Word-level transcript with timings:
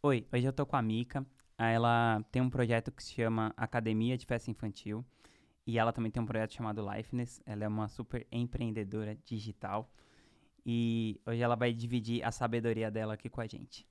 Oi, 0.00 0.24
hoje 0.32 0.46
eu 0.46 0.52
tô 0.52 0.64
com 0.64 0.76
a 0.76 0.80
Mica. 0.80 1.26
Ela 1.58 2.22
tem 2.30 2.40
um 2.40 2.48
projeto 2.48 2.92
que 2.92 3.02
se 3.02 3.14
chama 3.14 3.52
Academia 3.56 4.16
de 4.16 4.24
Festa 4.24 4.48
Infantil. 4.48 5.04
E 5.66 5.76
ela 5.76 5.92
também 5.92 6.08
tem 6.08 6.22
um 6.22 6.24
projeto 6.24 6.54
chamado 6.54 6.88
Lifeness. 6.88 7.42
Ela 7.44 7.64
é 7.64 7.68
uma 7.68 7.88
super 7.88 8.24
empreendedora 8.30 9.16
digital. 9.24 9.92
E 10.64 11.20
hoje 11.26 11.42
ela 11.42 11.56
vai 11.56 11.72
dividir 11.72 12.24
a 12.24 12.30
sabedoria 12.30 12.92
dela 12.92 13.14
aqui 13.14 13.28
com 13.28 13.40
a 13.40 13.46
gente. 13.48 13.84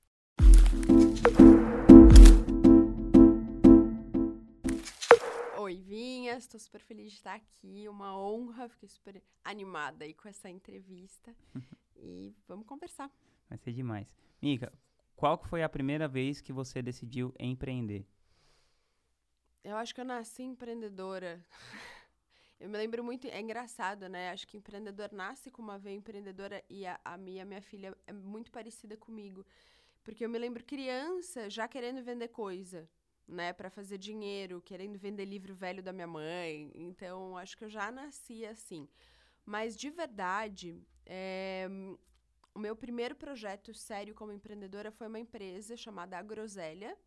Oi, 5.58 5.76
Vinha, 5.76 6.38
estou 6.38 6.58
super 6.58 6.80
feliz 6.80 7.10
de 7.10 7.18
estar 7.18 7.34
aqui, 7.34 7.86
uma 7.86 8.18
honra, 8.18 8.66
fiquei 8.70 8.88
super 8.88 9.22
animada 9.44 10.06
aí 10.06 10.14
com 10.14 10.26
essa 10.26 10.48
entrevista 10.48 11.36
e 11.94 12.34
vamos 12.48 12.64
conversar. 12.64 13.10
Vai 13.46 13.58
ser 13.58 13.74
demais. 13.74 14.06
Mica, 14.40 14.72
qual 15.18 15.36
foi 15.36 15.64
a 15.64 15.68
primeira 15.68 16.06
vez 16.06 16.40
que 16.40 16.52
você 16.52 16.80
decidiu 16.80 17.34
empreender? 17.40 18.06
Eu 19.64 19.76
acho 19.76 19.92
que 19.92 20.00
eu 20.00 20.04
nasci 20.04 20.44
empreendedora. 20.44 21.44
Eu 22.60 22.68
me 22.68 22.76
lembro 22.76 23.04
muito, 23.04 23.28
é 23.28 23.40
engraçado, 23.40 24.08
né? 24.08 24.30
Acho 24.30 24.44
que 24.48 24.56
empreendedor 24.56 25.10
nasce 25.12 25.48
com 25.48 25.62
uma 25.62 25.78
veia 25.78 25.94
empreendedora 25.94 26.64
e 26.68 26.84
a, 26.84 26.98
a 27.04 27.16
minha, 27.16 27.44
minha 27.44 27.62
filha 27.62 27.96
é 28.04 28.12
muito 28.12 28.50
parecida 28.50 28.96
comigo. 28.96 29.46
Porque 30.02 30.24
eu 30.24 30.28
me 30.28 30.38
lembro 30.38 30.64
criança 30.64 31.48
já 31.48 31.68
querendo 31.68 32.02
vender 32.02 32.28
coisa, 32.28 32.88
né? 33.28 33.52
para 33.52 33.70
fazer 33.70 33.96
dinheiro, 33.96 34.60
querendo 34.60 34.98
vender 34.98 35.24
livro 35.24 35.54
velho 35.54 35.84
da 35.84 35.92
minha 35.92 36.08
mãe. 36.08 36.72
Então, 36.74 37.38
acho 37.38 37.56
que 37.56 37.64
eu 37.64 37.68
já 37.68 37.92
nasci 37.92 38.44
assim. 38.44 38.88
Mas, 39.46 39.76
de 39.76 39.88
verdade, 39.90 40.76
é, 41.06 41.68
o 42.58 42.60
meu 42.60 42.74
primeiro 42.74 43.14
projeto 43.14 43.72
sério 43.72 44.16
como 44.16 44.32
empreendedora 44.32 44.90
foi 44.90 45.06
uma 45.06 45.20
empresa 45.20 45.76
chamada 45.76 46.18
Agrosélia, 46.18 46.98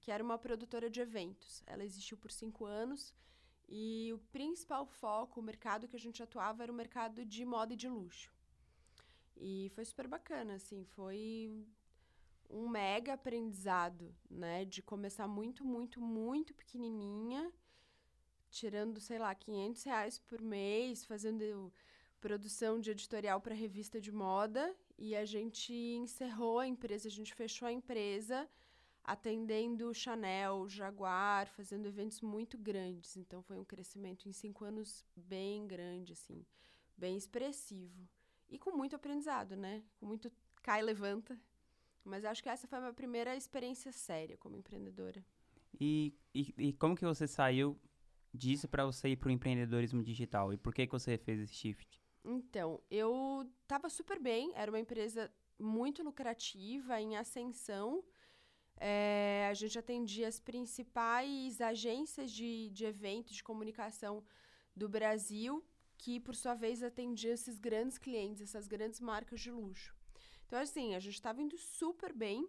que 0.00 0.10
era 0.10 0.22
uma 0.22 0.36
produtora 0.36 0.90
de 0.90 1.00
eventos. 1.00 1.62
Ela 1.64 1.84
existiu 1.84 2.16
por 2.18 2.32
cinco 2.32 2.64
anos 2.64 3.14
e 3.68 4.10
o 4.12 4.18
principal 4.32 4.84
foco, 4.84 5.38
o 5.38 5.42
mercado 5.44 5.86
que 5.86 5.94
a 5.94 6.04
gente 6.06 6.24
atuava 6.24 6.64
era 6.64 6.72
o 6.72 6.74
mercado 6.74 7.24
de 7.24 7.44
moda 7.44 7.72
e 7.72 7.76
de 7.76 7.88
luxo. 7.88 8.32
E 9.36 9.70
foi 9.76 9.84
super 9.84 10.08
bacana, 10.08 10.54
assim, 10.54 10.84
foi 10.84 11.64
um 12.50 12.68
mega 12.68 13.12
aprendizado, 13.12 14.12
né? 14.28 14.64
De 14.64 14.82
começar 14.82 15.28
muito, 15.28 15.64
muito, 15.64 16.00
muito 16.00 16.52
pequenininha, 16.52 17.52
tirando, 18.50 18.98
sei 18.98 19.20
lá, 19.20 19.32
500 19.32 19.84
reais 19.84 20.18
por 20.18 20.42
mês, 20.42 21.04
fazendo 21.04 21.72
produção 22.20 22.80
de 22.80 22.90
editorial 22.90 23.40
para 23.40 23.54
revista 23.54 24.00
de 24.00 24.10
moda 24.10 24.74
e 24.98 25.14
a 25.14 25.24
gente 25.24 25.72
encerrou 25.72 26.58
a 26.58 26.66
empresa, 26.66 27.08
a 27.08 27.10
gente 27.10 27.34
fechou 27.34 27.68
a 27.68 27.72
empresa 27.72 28.48
atendendo 29.04 29.94
Chanel, 29.94 30.68
Jaguar, 30.68 31.46
fazendo 31.48 31.86
eventos 31.86 32.20
muito 32.20 32.58
grandes. 32.58 33.16
Então 33.16 33.40
foi 33.42 33.56
um 33.56 33.64
crescimento 33.64 34.28
em 34.28 34.32
cinco 34.32 34.64
anos 34.64 35.04
bem 35.14 35.66
grande, 35.66 36.12
assim, 36.12 36.44
bem 36.96 37.16
expressivo. 37.16 38.08
E 38.48 38.58
com 38.58 38.76
muito 38.76 38.96
aprendizado, 38.96 39.56
né? 39.56 39.82
Com 39.98 40.06
muito 40.06 40.32
cai 40.62 40.82
levanta. 40.82 41.38
Mas 42.04 42.24
acho 42.24 42.42
que 42.42 42.48
essa 42.48 42.66
foi 42.66 42.78
a 42.78 42.80
minha 42.80 42.92
primeira 42.92 43.36
experiência 43.36 43.92
séria 43.92 44.36
como 44.36 44.56
empreendedora. 44.56 45.24
E, 45.80 46.14
e, 46.34 46.54
e 46.58 46.72
como 46.72 46.96
que 46.96 47.04
você 47.04 47.26
saiu 47.26 47.78
disso 48.32 48.68
para 48.68 48.84
você 48.84 49.08
ir 49.10 49.16
para 49.16 49.28
o 49.28 49.32
empreendedorismo 49.32 50.02
digital? 50.02 50.52
E 50.52 50.56
por 50.56 50.74
que, 50.74 50.86
que 50.86 50.92
você 50.92 51.16
fez 51.18 51.40
esse 51.40 51.54
shift? 51.54 52.00
Então, 52.28 52.82
eu 52.90 53.48
estava 53.62 53.88
super 53.88 54.18
bem, 54.18 54.52
era 54.56 54.68
uma 54.68 54.80
empresa 54.80 55.32
muito 55.56 56.02
lucrativa, 56.02 57.00
em 57.00 57.16
ascensão. 57.16 58.04
É, 58.78 59.46
a 59.48 59.54
gente 59.54 59.78
atendia 59.78 60.26
as 60.26 60.40
principais 60.40 61.60
agências 61.60 62.32
de, 62.32 62.68
de 62.70 62.84
eventos 62.84 63.36
de 63.36 63.44
comunicação 63.44 64.24
do 64.74 64.88
Brasil, 64.88 65.64
que 65.96 66.18
por 66.18 66.34
sua 66.34 66.54
vez 66.54 66.82
atendiam 66.82 67.32
esses 67.32 67.60
grandes 67.60 67.96
clientes, 67.96 68.42
essas 68.42 68.66
grandes 68.66 69.00
marcas 69.00 69.40
de 69.40 69.52
luxo. 69.52 69.94
Então, 70.46 70.58
assim, 70.58 70.96
a 70.96 70.98
gente 70.98 71.14
estava 71.14 71.40
indo 71.40 71.56
super 71.56 72.12
bem, 72.12 72.48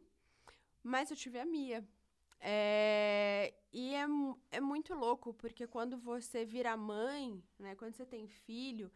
mas 0.83 1.11
eu 1.11 1.15
tive 1.15 1.39
a 1.39 1.45
Mia. 1.45 1.87
É, 2.39 3.53
e 3.71 3.93
é, 3.93 4.05
é 4.51 4.59
muito 4.59 4.95
louco, 4.95 5.35
porque 5.35 5.67
quando 5.67 5.97
você 5.99 6.43
vira 6.43 6.75
mãe, 6.75 7.43
né, 7.59 7.75
quando 7.75 7.93
você 7.93 8.05
tem 8.05 8.27
filho, 8.27 8.91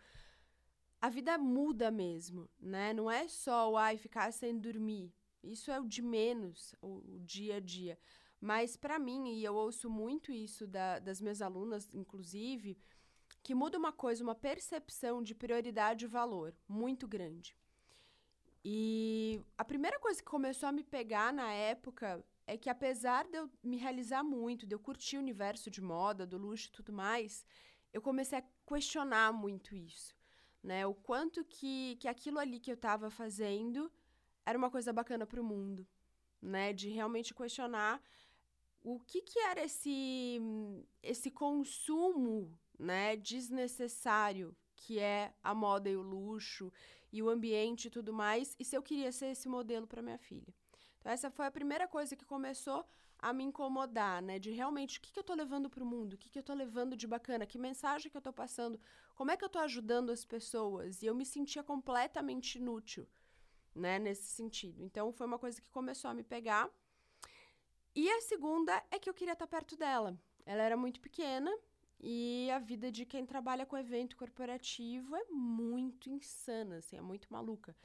a 1.02 1.10
vida 1.10 1.36
muda 1.36 1.90
mesmo, 1.90 2.48
né? 2.60 2.94
Não 2.94 3.10
é 3.10 3.28
só 3.28 3.72
o 3.72 3.76
ai 3.76 3.98
ficar 3.98 4.32
sem 4.32 4.60
dormir. 4.60 5.12
Isso 5.44 5.72
é 5.72 5.80
o 5.80 5.88
de 5.88 6.00
menos, 6.00 6.76
o, 6.80 7.16
o 7.16 7.20
dia 7.20 7.56
a 7.56 7.60
dia. 7.60 7.98
Mas 8.40 8.78
para 8.78 9.00
mim, 9.00 9.34
e 9.34 9.44
eu 9.44 9.56
ouço 9.56 9.90
muito 9.90 10.32
isso 10.32 10.68
da, 10.68 11.00
das 11.00 11.20
minhas 11.20 11.42
alunas, 11.42 11.92
inclusive, 11.96 12.78
que 13.42 13.56
muda 13.56 13.80
uma 13.80 13.92
coisa, 13.92 14.24
uma 14.24 14.36
percepção 14.36 15.24
de 15.24 15.34
prioridade 15.34 16.06
e 16.06 16.08
valor 16.08 16.56
muito 16.68 17.08
grande. 17.08 17.58
E 18.64 19.42
a 19.58 19.66
primeira 19.66 20.00
coisa 20.00 20.20
que 20.20 20.30
começou 20.30 20.70
a 20.70 20.72
me 20.72 20.84
pegar 20.84 21.34
na 21.34 21.52
época 21.52 22.24
é 22.46 22.56
que 22.56 22.70
apesar 22.70 23.28
de 23.28 23.38
eu 23.38 23.50
me 23.64 23.78
realizar 23.78 24.24
muito, 24.24 24.68
de 24.68 24.76
eu 24.76 24.80
curtir 24.80 25.18
o 25.18 25.22
universo 25.22 25.72
de 25.72 25.82
moda, 25.82 26.28
do 26.28 26.38
luxo 26.38 26.68
e 26.68 26.72
tudo 26.72 26.94
mais, 26.94 27.44
eu 27.92 28.04
comecei 28.04 28.38
a 28.38 28.44
questionar 28.68 29.34
muito 29.34 29.76
isso 29.76 30.21
né? 30.64 30.86
O 30.86 30.94
quanto 30.94 31.44
que, 31.44 31.98
que 32.00 32.08
aquilo 32.08 32.40
ali 32.40 32.60
que 32.60 32.72
eu 32.72 32.76
estava 32.76 33.10
fazendo 33.10 33.92
era 34.46 34.58
uma 34.58 34.70
coisa 34.70 34.92
bacana 34.92 35.26
para 35.26 35.42
o 35.42 35.44
mundo, 35.44 35.88
né? 36.42 36.74
De 36.74 36.90
realmente 36.90 37.34
questionar 37.34 38.02
o 38.84 39.00
que, 39.00 39.22
que 39.22 39.40
era 39.40 39.64
esse, 39.64 40.40
esse 41.04 41.30
consumo 41.30 42.58
né, 42.80 43.16
desnecessário 43.16 44.56
que 44.76 45.00
é 45.00 45.34
a 45.44 45.54
moda 45.54 45.90
e 45.90 45.96
o 45.96 46.02
luxo 46.02 46.74
e 47.12 47.22
o 47.22 47.30
ambiente 47.30 47.88
e 47.88 47.92
tudo 47.92 48.12
mais, 48.12 48.56
e 48.60 48.66
se 48.66 48.76
eu 48.76 48.82
queria 48.82 49.12
ser 49.12 49.28
esse 49.28 49.48
modelo 49.48 49.86
para 49.86 50.02
minha 50.02 50.18
filha. 50.18 50.54
Então, 51.00 51.12
essa 51.12 51.30
foi 51.30 51.46
a 51.46 51.52
primeira 51.52 51.88
coisa 51.88 52.16
que 52.16 52.26
começou 52.26 52.86
a 53.22 53.32
me 53.32 53.44
incomodar, 53.44 54.22
né? 54.22 54.40
De 54.40 54.52
realmente 54.52 54.98
o 54.98 55.02
que, 55.02 55.12
que 55.12 55.20
eu 55.20 55.22
estou 55.22 55.36
levando 55.36 55.70
para 55.70 55.84
o 55.84 55.86
mundo, 55.86 56.14
o 56.14 56.18
que, 56.18 56.30
que 56.30 56.40
eu 56.40 56.42
estou 56.42 56.56
levando 56.56 56.98
de 56.98 57.06
bacana, 57.06 57.46
que 57.46 57.58
mensagem 57.58 58.10
que 58.10 58.18
eu 58.18 58.20
estou 58.20 58.34
passando, 58.34 58.80
como 59.14 59.32
é 59.32 59.38
que 59.38 59.44
eu 59.44 59.48
estou 59.48 59.62
ajudando 59.62 60.10
as 60.10 60.26
pessoas. 60.26 61.02
E 61.02 61.06
eu 61.06 61.14
me 61.14 61.26
sentia 61.26 61.64
completamente 61.64 62.58
inútil, 62.58 63.08
né? 63.76 64.00
Nesse 64.00 64.28
sentido. 64.30 64.84
Então 64.84 65.12
foi 65.14 65.28
uma 65.28 65.38
coisa 65.40 65.62
que 65.62 65.70
começou 65.70 66.10
a 66.10 66.14
me 66.14 66.24
pegar. 66.24 66.70
E 67.94 68.10
a 68.10 68.22
segunda 68.22 68.84
é 68.90 68.98
que 68.98 69.10
eu 69.10 69.14
queria 69.14 69.34
estar 69.34 69.48
perto 69.48 69.76
dela. 69.76 70.18
Ela 70.46 70.64
era 70.64 70.78
muito 70.78 71.00
pequena 71.00 71.52
e 72.00 72.50
a 72.50 72.58
vida 72.58 72.92
de 72.92 73.06
quem 73.06 73.26
trabalha 73.26 73.66
com 73.66 73.78
evento 73.78 74.18
corporativo 74.18 75.16
é 75.16 75.26
muito 75.26 76.10
insana, 76.10 76.78
assim, 76.78 76.98
é 76.98 77.02
muito 77.02 77.32
maluca. 77.32 77.76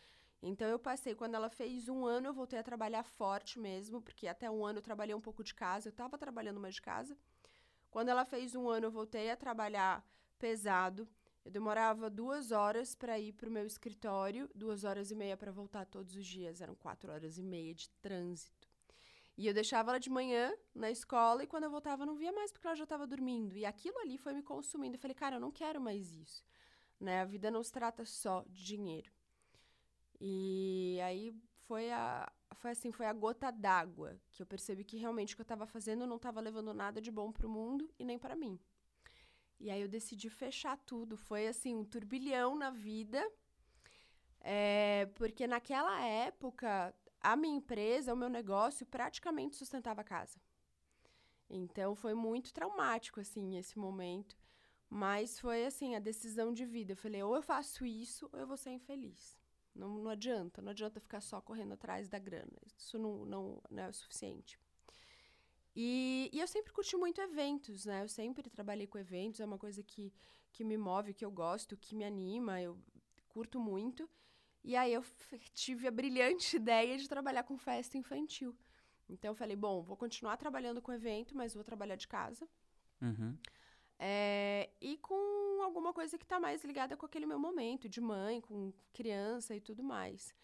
Então 0.42 0.68
eu 0.68 0.78
passei, 0.78 1.14
quando 1.14 1.34
ela 1.34 1.48
fez 1.48 1.88
um 1.88 2.04
ano, 2.04 2.28
eu 2.28 2.34
voltei 2.34 2.58
a 2.58 2.62
trabalhar 2.62 3.02
forte 3.02 3.58
mesmo, 3.58 4.00
porque 4.02 4.28
até 4.28 4.50
um 4.50 4.64
ano 4.64 4.78
eu 4.78 4.82
trabalhei 4.82 5.14
um 5.14 5.20
pouco 5.20 5.42
de 5.42 5.54
casa, 5.54 5.88
eu 5.88 5.90
estava 5.90 6.18
trabalhando 6.18 6.60
mais 6.60 6.74
de 6.74 6.82
casa. 6.82 7.16
Quando 7.90 8.08
ela 8.10 8.24
fez 8.24 8.54
um 8.54 8.68
ano, 8.68 8.86
eu 8.86 8.90
voltei 8.90 9.30
a 9.30 9.36
trabalhar 9.36 10.04
pesado. 10.38 11.08
Eu 11.44 11.50
demorava 11.50 12.10
duas 12.10 12.50
horas 12.50 12.94
para 12.94 13.18
ir 13.18 13.32
para 13.32 13.48
o 13.48 13.52
meu 13.52 13.64
escritório, 13.64 14.50
duas 14.54 14.84
horas 14.84 15.10
e 15.10 15.14
meia 15.14 15.36
para 15.36 15.52
voltar 15.52 15.86
todos 15.86 16.14
os 16.16 16.26
dias, 16.26 16.60
eram 16.60 16.74
quatro 16.74 17.10
horas 17.12 17.38
e 17.38 17.42
meia 17.42 17.74
de 17.74 17.88
trânsito. 18.02 18.68
E 19.38 19.46
eu 19.46 19.54
deixava 19.54 19.90
ela 19.90 20.00
de 20.00 20.08
manhã 20.08 20.52
na 20.74 20.90
escola 20.90 21.44
e 21.44 21.46
quando 21.46 21.64
eu 21.64 21.70
voltava 21.70 22.02
eu 22.02 22.06
não 22.06 22.16
via 22.16 22.32
mais 22.32 22.50
porque 22.50 22.66
ela 22.66 22.74
já 22.74 22.84
estava 22.84 23.06
dormindo. 23.06 23.56
E 23.56 23.66
aquilo 23.66 23.98
ali 23.98 24.16
foi 24.16 24.32
me 24.32 24.42
consumindo. 24.42 24.96
Eu 24.96 25.00
falei, 25.00 25.14
cara, 25.14 25.36
eu 25.36 25.40
não 25.40 25.52
quero 25.52 25.80
mais 25.80 26.10
isso. 26.12 26.42
Né? 26.98 27.20
A 27.20 27.24
vida 27.24 27.50
não 27.50 27.62
se 27.62 27.70
trata 27.70 28.04
só 28.06 28.44
de 28.48 28.64
dinheiro. 28.64 29.12
E 30.20 30.98
aí 31.02 31.34
foi 31.66 31.92
a 31.92 32.30
foi 32.54 32.70
assim, 32.70 32.90
foi 32.90 33.06
a 33.06 33.12
gota 33.12 33.50
d'água 33.50 34.18
que 34.32 34.42
eu 34.42 34.46
percebi 34.46 34.82
que 34.82 34.96
realmente 34.96 35.34
o 35.34 35.36
que 35.36 35.42
eu 35.42 35.44
estava 35.44 35.66
fazendo 35.66 36.06
não 36.06 36.16
estava 36.16 36.40
levando 36.40 36.72
nada 36.72 37.00
de 37.00 37.10
bom 37.10 37.30
para 37.30 37.46
o 37.46 37.50
mundo 37.50 37.92
e 37.98 38.04
nem 38.04 38.18
para 38.18 38.34
mim. 38.34 38.58
E 39.58 39.70
aí 39.70 39.80
eu 39.80 39.88
decidi 39.88 40.30
fechar 40.30 40.76
tudo. 40.78 41.16
Foi 41.16 41.46
assim 41.46 41.74
um 41.74 41.84
turbilhão 41.84 42.54
na 42.56 42.70
vida, 42.70 43.22
é, 44.40 45.06
porque 45.14 45.46
naquela 45.46 46.00
época 46.02 46.94
a 47.20 47.36
minha 47.36 47.56
empresa, 47.56 48.14
o 48.14 48.16
meu 48.16 48.28
negócio 48.28 48.86
praticamente 48.86 49.56
sustentava 49.56 50.00
a 50.00 50.04
casa. 50.04 50.40
Então 51.48 51.94
foi 51.94 52.14
muito 52.14 52.52
traumático 52.52 53.20
assim 53.20 53.56
esse 53.56 53.78
momento, 53.78 54.36
mas 54.88 55.38
foi 55.38 55.64
assim 55.66 55.94
a 55.94 56.00
decisão 56.00 56.52
de 56.52 56.64
vida. 56.64 56.92
Eu 56.92 56.96
falei 56.96 57.22
ou 57.22 57.34
eu 57.34 57.42
faço 57.42 57.84
isso 57.84 58.28
ou 58.32 58.40
eu 58.40 58.46
vou 58.46 58.56
ser 58.56 58.70
infeliz. 58.70 59.38
Não, 59.76 59.98
não 59.98 60.10
adianta, 60.10 60.62
não 60.62 60.70
adianta 60.70 61.00
ficar 61.00 61.20
só 61.20 61.40
correndo 61.40 61.74
atrás 61.74 62.08
da 62.08 62.18
grana. 62.18 62.58
Isso 62.76 62.98
não, 62.98 63.24
não, 63.24 63.62
não 63.70 63.82
é 63.82 63.88
o 63.88 63.92
suficiente. 63.92 64.58
E, 65.74 66.30
e, 66.32 66.40
eu 66.40 66.46
sempre 66.46 66.72
curti 66.72 66.96
muito 66.96 67.20
eventos, 67.20 67.84
né? 67.84 68.02
Eu 68.02 68.08
sempre 68.08 68.48
trabalhei 68.48 68.86
com 68.86 68.98
eventos, 68.98 69.40
é 69.40 69.44
uma 69.44 69.58
coisa 69.58 69.82
que, 69.82 70.10
que 70.50 70.64
me 70.64 70.78
move, 70.78 71.12
que 71.12 71.24
eu 71.24 71.30
gosto, 71.30 71.76
que 71.76 71.94
me 71.94 72.04
anima, 72.04 72.60
eu 72.60 72.78
curto 73.28 73.60
muito. 73.60 74.08
E 74.64 74.74
aí 74.74 74.94
eu 74.94 75.04
tive 75.52 75.86
a 75.86 75.90
brilhante 75.90 76.56
ideia 76.56 76.96
de 76.96 77.06
trabalhar 77.06 77.42
com 77.42 77.58
festa 77.58 77.98
infantil, 77.98 78.56
Então 79.08 79.32
eu 79.32 79.34
falei, 79.34 79.54
bom, 79.54 79.82
vou 79.82 79.96
continuar 79.96 80.38
trabalhando 80.38 80.80
com 80.80 80.92
evento, 80.92 81.36
mas 81.36 81.52
vou 81.52 81.62
trabalhar 81.62 81.96
de 81.96 82.08
casa. 82.08 82.48
Uhum. 83.02 83.36
É, 83.98 84.70
e 84.80 84.96
com 84.96 85.45
alguma 85.66 85.92
coisa 85.92 86.16
que 86.16 86.24
está 86.24 86.40
mais 86.40 86.64
ligada 86.64 86.96
com 86.96 87.04
aquele 87.04 87.26
meu 87.26 87.38
momento 87.38 87.88
de 87.88 88.00
mãe, 88.00 88.40
com 88.40 88.72
criança 88.92 89.54
e 89.54 89.60
tudo 89.60 89.82
mais. 89.82 90.34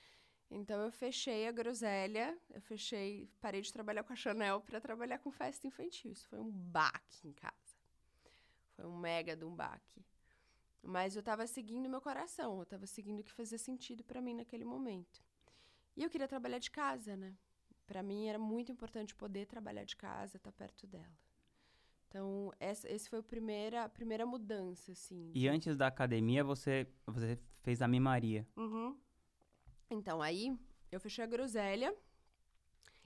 Então 0.50 0.80
eu 0.82 0.92
fechei 0.92 1.48
a 1.48 1.52
groselha, 1.52 2.38
eu 2.50 2.60
fechei, 2.60 3.30
parei 3.40 3.62
de 3.62 3.72
trabalhar 3.72 4.04
com 4.04 4.12
a 4.12 4.16
Chanel 4.16 4.60
para 4.60 4.80
trabalhar 4.80 5.18
com 5.18 5.30
festa 5.30 5.66
infantil. 5.66 6.12
Isso 6.12 6.28
foi 6.28 6.38
um 6.38 6.50
baque 6.50 7.26
em 7.26 7.32
casa. 7.32 7.76
Foi 8.76 8.84
um 8.84 8.96
mega 8.96 9.34
de 9.34 9.44
um 9.44 9.54
baque. 9.54 10.04
Mas 10.82 11.14
eu 11.14 11.20
estava 11.20 11.46
seguindo 11.46 11.88
meu 11.88 12.00
coração, 12.00 12.56
eu 12.56 12.64
estava 12.64 12.86
seguindo 12.86 13.20
o 13.20 13.24
que 13.24 13.32
fazia 13.32 13.56
sentido 13.56 14.04
para 14.04 14.20
mim 14.20 14.34
naquele 14.34 14.64
momento. 14.64 15.22
E 15.96 16.02
eu 16.02 16.10
queria 16.10 16.28
trabalhar 16.28 16.58
de 16.58 16.70
casa, 16.70 17.16
né? 17.16 17.34
Para 17.86 18.02
mim 18.02 18.28
era 18.28 18.38
muito 18.38 18.72
importante 18.72 19.14
poder 19.14 19.46
trabalhar 19.46 19.84
de 19.84 19.96
casa, 19.96 20.36
estar 20.36 20.50
tá 20.50 20.58
perto 20.58 20.86
dela. 20.86 21.16
Então, 22.12 22.52
essa 22.60 22.86
esse 22.92 23.08
foi 23.08 23.20
a 23.20 23.22
primeira, 23.22 23.84
a 23.84 23.88
primeira 23.88 24.26
mudança, 24.26 24.92
assim. 24.92 25.32
E 25.34 25.48
antes 25.48 25.78
da 25.78 25.86
academia, 25.86 26.44
você, 26.44 26.86
você 27.06 27.38
fez 27.62 27.80
a 27.80 27.88
mimaria. 27.88 28.46
Uhum. 28.54 28.94
Então, 29.88 30.20
aí, 30.20 30.54
eu 30.90 31.00
fechei 31.00 31.24
a 31.24 31.26
groselha 31.26 31.96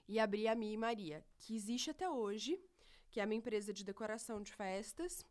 e 0.09 0.19
abri 0.19 0.45
a 0.45 0.53
Mi 0.55 0.75
Maria, 0.75 1.23
que 1.39 1.55
existe 1.55 1.89
até 1.89 2.09
hoje, 2.09 2.59
que 3.09 3.21
é 3.21 3.23
a 3.23 3.25
minha 3.25 3.37
empresa 3.37 3.71
de 3.71 3.85
decoração 3.85 4.41
de 4.41 4.51
festas. 4.51 5.23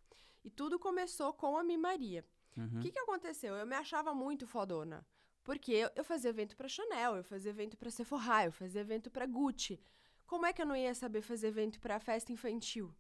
E 0.43 0.49
tudo 0.49 0.79
começou 0.79 1.35
com 1.35 1.59
a 1.59 1.63
Mi 1.63 1.77
Maria. 1.77 2.25
O 2.57 2.61
Uhum. 2.63 2.81
que, 2.81 2.91
que 2.91 2.99
aconteceu? 2.99 3.55
Eu 3.57 3.67
me 3.67 3.77
achava 3.77 4.15
muito 4.15 4.47
fodona. 4.47 5.07
Porque 5.45 5.71
eu, 5.73 5.91
eu 5.95 6.03
fazia 6.03 6.31
evento 6.31 6.57
pra 6.57 6.67
Chanel, 6.67 7.17
eu 7.17 7.25
fazia 7.25 7.51
evento 7.51 7.77
pra 7.77 7.91
Sephora, 7.91 8.47
eu 8.47 8.53
fazia 8.53 8.81
evento 8.81 9.11
pra 9.11 9.27
Gucci. 9.27 9.79
Como 10.27 10.47
é 10.47 10.53
que 10.55 10.63
eu 10.63 10.67
não 10.67 10.75
ia 10.75 10.95
saber 10.95 11.21
fazer 11.21 11.49
evento 11.49 11.79
pra 11.79 12.01
festa 12.01 12.33
infantil? 12.33 12.91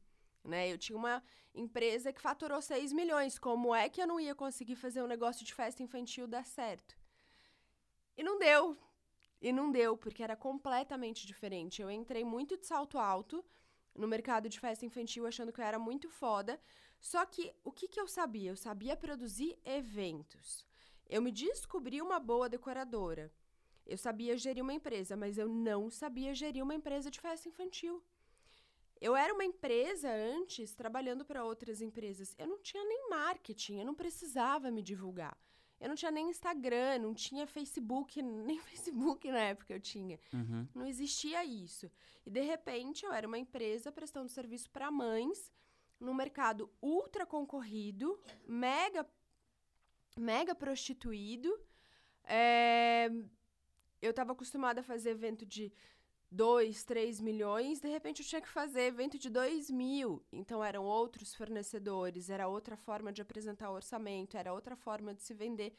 Né? 0.46 0.72
Eu 0.72 0.78
tinha 0.78 0.96
uma 0.96 1.22
empresa 1.54 2.12
que 2.12 2.20
faturou 2.20 2.60
6 2.62 2.92
milhões. 2.92 3.38
Como 3.38 3.74
é 3.74 3.88
que 3.88 4.00
eu 4.00 4.06
não 4.06 4.20
ia 4.20 4.34
conseguir 4.34 4.76
fazer 4.76 5.02
um 5.02 5.06
negócio 5.06 5.44
de 5.44 5.54
festa 5.54 5.82
infantil 5.82 6.26
dar 6.26 6.44
certo? 6.44 6.96
E 8.16 8.22
não 8.22 8.38
deu. 8.38 8.76
E 9.40 9.52
não 9.52 9.70
deu, 9.70 9.96
porque 9.96 10.22
era 10.22 10.36
completamente 10.36 11.26
diferente. 11.26 11.82
Eu 11.82 11.90
entrei 11.90 12.24
muito 12.24 12.56
de 12.56 12.66
salto 12.66 12.98
alto 12.98 13.44
no 13.94 14.08
mercado 14.08 14.48
de 14.48 14.58
festa 14.58 14.84
infantil, 14.84 15.26
achando 15.26 15.52
que 15.52 15.60
eu 15.60 15.64
era 15.64 15.78
muito 15.78 16.08
foda. 16.08 16.60
Só 17.00 17.24
que 17.26 17.54
o 17.62 17.72
que, 17.72 17.88
que 17.88 18.00
eu 18.00 18.08
sabia? 18.08 18.50
Eu 18.50 18.56
sabia 18.56 18.96
produzir 18.96 19.58
eventos. 19.64 20.64
Eu 21.08 21.22
me 21.22 21.30
descobri 21.30 22.00
uma 22.00 22.18
boa 22.18 22.48
decoradora. 22.48 23.32
Eu 23.86 23.96
sabia 23.96 24.36
gerir 24.36 24.62
uma 24.62 24.72
empresa, 24.72 25.16
mas 25.16 25.38
eu 25.38 25.48
não 25.48 25.88
sabia 25.90 26.34
gerir 26.34 26.62
uma 26.62 26.74
empresa 26.74 27.10
de 27.10 27.20
festa 27.20 27.48
infantil. 27.48 28.02
Eu 29.00 29.14
era 29.14 29.32
uma 29.32 29.44
empresa 29.44 30.10
antes, 30.10 30.74
trabalhando 30.74 31.24
para 31.24 31.44
outras 31.44 31.80
empresas. 31.80 32.34
Eu 32.38 32.46
não 32.46 32.58
tinha 32.60 32.84
nem 32.84 33.08
marketing, 33.10 33.78
eu 33.80 33.86
não 33.86 33.94
precisava 33.94 34.70
me 34.70 34.82
divulgar. 34.82 35.36
Eu 35.78 35.88
não 35.90 35.94
tinha 35.94 36.10
nem 36.10 36.30
Instagram, 36.30 36.98
não 37.00 37.12
tinha 37.12 37.46
Facebook, 37.46 38.20
nem 38.22 38.58
Facebook 38.58 39.30
na 39.30 39.40
época 39.40 39.74
eu 39.74 39.80
tinha. 39.80 40.18
Uhum. 40.32 40.66
Não 40.74 40.86
existia 40.86 41.44
isso. 41.44 41.90
E 42.24 42.30
de 42.30 42.40
repente 42.40 43.04
eu 43.04 43.12
era 43.12 43.26
uma 43.26 43.38
empresa 43.38 43.92
prestando 43.92 44.30
serviço 44.30 44.70
para 44.70 44.90
mães 44.90 45.52
num 46.00 46.14
mercado 46.14 46.70
ultra 46.80 47.26
concorrido, 47.26 48.18
mega 48.46 49.06
mega 50.18 50.54
prostituído. 50.54 51.58
É, 52.24 53.10
Eu 54.00 54.10
estava 54.10 54.32
acostumada 54.32 54.80
a 54.80 54.84
fazer 54.84 55.10
evento 55.10 55.44
de 55.44 55.72
2, 56.30 56.82
3 56.84 57.20
milhões, 57.20 57.80
de 57.80 57.88
repente 57.88 58.20
eu 58.22 58.26
tinha 58.26 58.40
que 58.40 58.48
fazer 58.48 58.82
evento 58.82 59.18
de 59.18 59.30
2 59.30 59.70
mil. 59.70 60.24
Então 60.32 60.62
eram 60.62 60.84
outros 60.84 61.34
fornecedores, 61.34 62.28
era 62.28 62.48
outra 62.48 62.76
forma 62.76 63.12
de 63.12 63.22
apresentar 63.22 63.70
o 63.70 63.74
orçamento, 63.74 64.36
era 64.36 64.52
outra 64.52 64.76
forma 64.76 65.14
de 65.14 65.22
se 65.22 65.32
vender. 65.34 65.74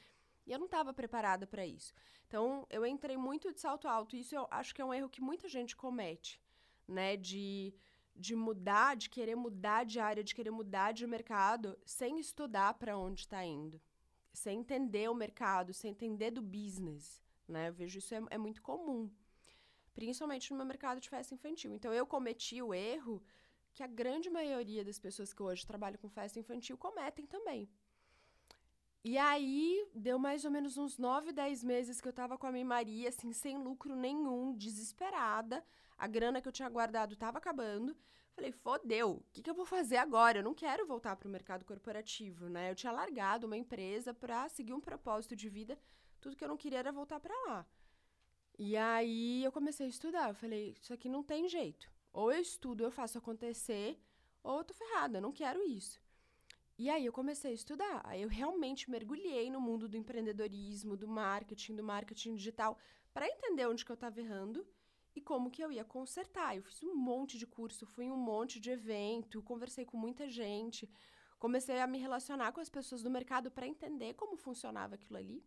E 0.45 0.51
eu 0.51 0.57
não 0.57 0.65
estava 0.65 0.94
preparada 0.94 1.45
para 1.45 1.65
isso. 1.65 1.94
Então 2.27 2.65
eu 2.69 2.85
entrei 2.85 3.17
muito 3.17 3.51
de 3.51 3.59
salto 3.59 3.88
alto. 3.88 4.15
Isso 4.15 4.35
eu 4.35 4.47
acho 4.49 4.73
que 4.73 4.81
é 4.81 4.85
um 4.85 4.94
erro 4.94 5.09
que 5.09 5.21
muita 5.21 5.49
gente 5.49 5.75
comete, 5.75 6.41
né? 6.88 7.17
De, 7.17 7.73
de 8.15 8.33
mudar, 8.33 8.95
de 8.95 9.09
querer 9.09 9.35
mudar 9.35 9.83
de 9.83 9.99
área, 9.99 10.23
de 10.23 10.33
querer 10.33 10.51
mudar 10.51 10.94
de 10.94 11.05
mercado 11.05 11.77
sem 11.85 12.19
estudar 12.19 12.73
para 12.75 12.97
onde 12.97 13.21
está 13.21 13.44
indo, 13.45 13.81
sem 14.31 14.59
entender 14.59 15.09
o 15.09 15.13
mercado, 15.13 15.73
sem 15.73 15.91
entender 15.91 16.31
do 16.31 16.41
business. 16.41 17.21
Né? 17.45 17.67
Eu 17.67 17.73
vejo 17.73 17.99
isso 17.99 18.15
é, 18.15 18.21
é 18.29 18.38
muito 18.38 18.61
comum 18.61 19.09
principalmente 19.97 20.51
no 20.51 20.57
meu 20.57 20.65
mercado 20.67 21.01
de 21.01 21.09
festa 21.09 21.33
infantil. 21.33 21.73
Então, 21.73 21.91
eu 21.91 22.05
cometi 22.05 22.61
o 22.61 22.71
erro 22.71 23.19
que 23.73 23.81
a 23.81 23.88
grande 23.88 24.29
maioria 24.29 24.85
das 24.85 24.99
pessoas 24.99 25.33
que 25.33 25.41
hoje 25.41 25.65
trabalham 25.65 25.97
com 25.97 26.07
festa 26.07 26.39
infantil 26.39 26.77
cometem 26.77 27.25
também. 27.25 27.67
E 29.03 29.17
aí, 29.17 29.89
deu 29.95 30.19
mais 30.19 30.45
ou 30.45 30.51
menos 30.51 30.77
uns 30.77 30.99
9, 30.99 31.31
10 31.31 31.63
meses 31.63 31.99
que 31.99 32.07
eu 32.07 32.13
tava 32.13 32.38
com 32.38 32.45
a 32.45 32.51
minha 32.51 32.63
Maria, 32.63 33.09
assim, 33.09 33.33
sem 33.33 33.57
lucro 33.57 33.95
nenhum, 33.95 34.55
desesperada. 34.55 35.65
A 35.97 36.05
grana 36.05 36.41
que 36.41 36.47
eu 36.47 36.51
tinha 36.51 36.69
guardado 36.69 37.15
tava 37.15 37.39
acabando. 37.39 37.97
Falei, 38.35 38.51
fodeu, 38.51 39.13
o 39.13 39.25
que, 39.33 39.41
que 39.41 39.49
eu 39.49 39.55
vou 39.55 39.65
fazer 39.65 39.97
agora? 39.97 40.38
Eu 40.38 40.44
não 40.44 40.53
quero 40.53 40.85
voltar 40.85 41.15
para 41.15 41.27
o 41.27 41.31
mercado 41.31 41.65
corporativo, 41.65 42.49
né? 42.49 42.69
Eu 42.69 42.75
tinha 42.75 42.91
largado 42.91 43.47
uma 43.47 43.57
empresa 43.57 44.13
para 44.13 44.47
seguir 44.47 44.73
um 44.73 44.79
propósito 44.79 45.35
de 45.35 45.49
vida. 45.49 45.75
Tudo 46.21 46.35
que 46.35 46.44
eu 46.44 46.47
não 46.47 46.55
queria 46.55 46.77
era 46.77 46.91
voltar 46.91 47.19
para 47.19 47.33
lá. 47.47 47.65
E 48.57 48.75
aí 48.75 49.44
eu 49.44 49.51
comecei 49.51 49.86
a 49.86 49.89
estudar. 49.89 50.30
Eu 50.30 50.36
falei, 50.36 50.75
isso 50.81 50.94
aqui 50.94 51.07
não 51.07 51.24
tem 51.24 51.48
jeito. 51.48 51.89
Ou 52.12 52.31
eu 52.31 52.39
estudo, 52.39 52.83
eu 52.83 52.92
faço 52.92 53.18
acontecer, 53.18 54.00
ou 54.44 54.57
eu 54.57 54.63
tô 54.63 54.74
ferrada, 54.74 55.18
eu 55.18 55.21
não 55.21 55.31
quero 55.31 55.63
isso. 55.63 56.00
E 56.77 56.89
aí 56.89 57.06
eu 57.06 57.13
comecei 57.13 57.51
a 57.51 57.56
estudar. 57.56 58.01
Aí 58.04 58.21
eu 58.21 58.30
realmente 58.30 58.89
mergulhei 58.89 59.50
no 59.50 59.59
mundo 59.59 59.88
do 59.88 59.98
empreendedorismo, 59.98 60.95
do 60.95 61.07
marketing, 61.07 61.75
do 61.75 61.83
marketing 61.83 62.36
digital, 62.36 62.77
para 63.13 63.27
entender 63.27 63.68
onde 63.68 63.83
que 63.83 63.92
eu 63.92 63.95
estava 63.95 64.19
errando 64.19 64.65
e 65.15 65.21
como 65.21 65.50
que 65.50 65.63
eu 65.63 65.71
ia 65.71 65.83
consertar. 65.83 66.56
Eu 66.56 66.63
fiz 66.63 66.81
um 66.83 66.95
monte 66.95 67.38
de 67.38 67.48
curso, 67.48 67.86
fui 67.86 68.06
em 68.06 68.12
um 68.12 68.18
monte 68.18 68.59
de 68.59 68.69
evento, 68.69 69.42
conversei 69.42 69.86
com 69.86 69.98
muita 69.98 70.30
gente, 70.30 70.89
comecei 71.39 71.80
a 71.80 71.88
me 71.88 71.98
relacionar 71.98 72.51
com 72.51 72.62
as 72.62 72.69
pessoas 72.69 73.01
do 73.01 73.09
mercado 73.09 73.50
para 73.50 73.68
entender 73.68 74.13
como 74.13 74.38
funcionava 74.38 74.95
aquilo 74.95 75.18
ali. 75.18 75.44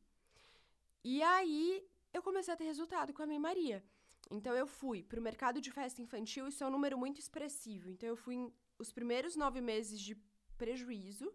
E 1.05 1.23
aí 1.23 1.89
eu 2.13 2.23
comecei 2.23 2.53
a 2.53 2.57
ter 2.57 2.65
resultado 2.65 3.13
com 3.13 3.23
a 3.23 3.27
minha 3.27 3.41
Maria. 3.41 3.85
Então, 4.31 4.55
eu 4.55 4.67
fui 4.67 5.03
para 5.03 5.19
o 5.19 5.23
mercado 5.23 5.61
de 5.61 5.71
festa 5.71 6.03
infantil, 6.03 6.49
isso 6.49 6.63
é 6.63 6.67
um 6.67 6.71
número 6.71 6.97
muito 6.99 7.19
expressivo. 7.19 7.89
Então, 7.89 8.09
eu 8.09 8.17
fui 8.17 8.35
em 8.37 8.53
os 8.79 8.93
primeiros 8.93 9.37
nove 9.37 9.61
meses 9.61 10.01
de 10.01 10.17
prejuízo 10.57 11.31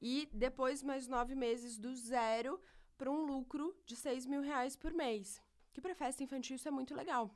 e 0.00 0.28
depois 0.32 0.82
mais 0.82 1.08
nove 1.08 1.34
meses 1.34 1.76
do 1.76 1.94
zero 1.94 2.60
para 2.96 3.10
um 3.10 3.24
lucro 3.24 3.76
de 3.84 3.96
seis 3.96 4.24
mil 4.24 4.40
reais 4.40 4.76
por 4.76 4.92
mês. 4.92 5.42
Que 5.72 5.80
para 5.80 5.94
festa 5.94 6.22
infantil 6.22 6.56
isso 6.56 6.68
é 6.68 6.70
muito 6.70 6.94
legal. 6.94 7.34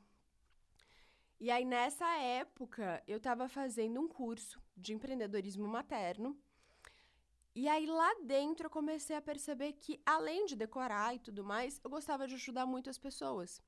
E 1.39 1.51
aí, 1.51 1.65
nessa 1.65 2.07
época, 2.17 3.03
eu 3.05 3.17
estava 3.17 3.49
fazendo 3.49 3.99
um 3.99 4.07
curso 4.07 4.61
de 4.75 4.93
empreendedorismo 4.93 5.67
materno. 5.67 6.37
E 7.55 7.69
aí, 7.69 7.85
lá 7.85 8.13
dentro, 8.21 8.65
eu 8.65 8.69
comecei 8.69 9.15
a 9.15 9.21
perceber 9.21 9.71
que, 9.73 10.01
além 10.05 10.45
de 10.45 10.57
decorar 10.57 11.15
e 11.15 11.19
tudo 11.19 11.41
mais, 11.41 11.79
eu 11.81 11.89
gostava 11.89 12.27
de 12.27 12.35
ajudar 12.35 12.65
muito 12.65 12.89
as 12.89 12.97
pessoas. 12.97 13.61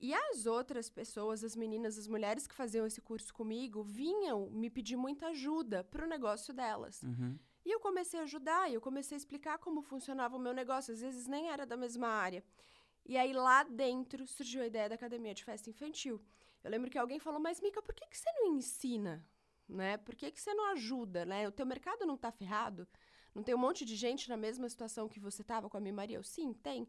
E 0.00 0.12
as 0.12 0.46
outras 0.46 0.90
pessoas, 0.90 1.44
as 1.44 1.54
meninas, 1.54 1.96
as 1.96 2.08
mulheres 2.08 2.48
que 2.48 2.54
faziam 2.54 2.84
esse 2.84 3.00
curso 3.00 3.32
comigo, 3.32 3.84
vinham 3.84 4.50
me 4.50 4.68
pedir 4.68 4.96
muita 4.96 5.28
ajuda 5.28 5.84
para 5.84 6.04
o 6.04 6.08
negócio 6.08 6.52
delas. 6.52 7.02
Uhum. 7.04 7.38
E 7.64 7.70
eu 7.70 7.78
comecei 7.78 8.18
a 8.18 8.24
ajudar, 8.24 8.68
e 8.68 8.74
eu 8.74 8.80
comecei 8.80 9.14
a 9.14 9.18
explicar 9.18 9.58
como 9.58 9.80
funcionava 9.80 10.36
o 10.36 10.40
meu 10.40 10.52
negócio. 10.52 10.92
Às 10.92 11.00
vezes 11.00 11.28
nem 11.28 11.50
era 11.50 11.64
da 11.64 11.76
mesma 11.76 12.08
área. 12.08 12.42
E 13.06 13.16
aí, 13.16 13.32
lá 13.32 13.62
dentro, 13.62 14.26
surgiu 14.26 14.62
a 14.62 14.66
ideia 14.66 14.88
da 14.88 14.96
academia 14.96 15.34
de 15.34 15.44
festa 15.44 15.70
infantil. 15.70 16.20
Eu 16.64 16.70
lembro 16.70 16.90
que 16.90 16.98
alguém 16.98 17.20
falou, 17.20 17.38
mas 17.38 17.60
Mica, 17.60 17.80
por 17.80 17.94
que, 17.94 18.06
que 18.06 18.18
você 18.18 18.30
não 18.32 18.56
ensina? 18.56 19.24
Né? 19.68 19.98
Por 19.98 20.16
que, 20.16 20.32
que 20.32 20.40
você 20.40 20.52
não 20.52 20.72
ajuda? 20.72 21.24
Né? 21.24 21.46
O 21.46 21.52
teu 21.52 21.64
mercado 21.64 22.04
não 22.04 22.16
está 22.16 22.32
ferrado? 22.32 22.88
Não 23.34 23.42
tem 23.42 23.54
um 23.54 23.58
monte 23.58 23.84
de 23.84 23.94
gente 23.96 24.28
na 24.28 24.36
mesma 24.36 24.68
situação 24.68 25.08
que 25.08 25.20
você 25.20 25.42
estava 25.42 25.68
com 25.70 25.76
a 25.76 25.80
minha 25.80 25.94
Maria? 25.94 26.16
Eu, 26.16 26.22
sim, 26.24 26.52
tem. 26.52 26.86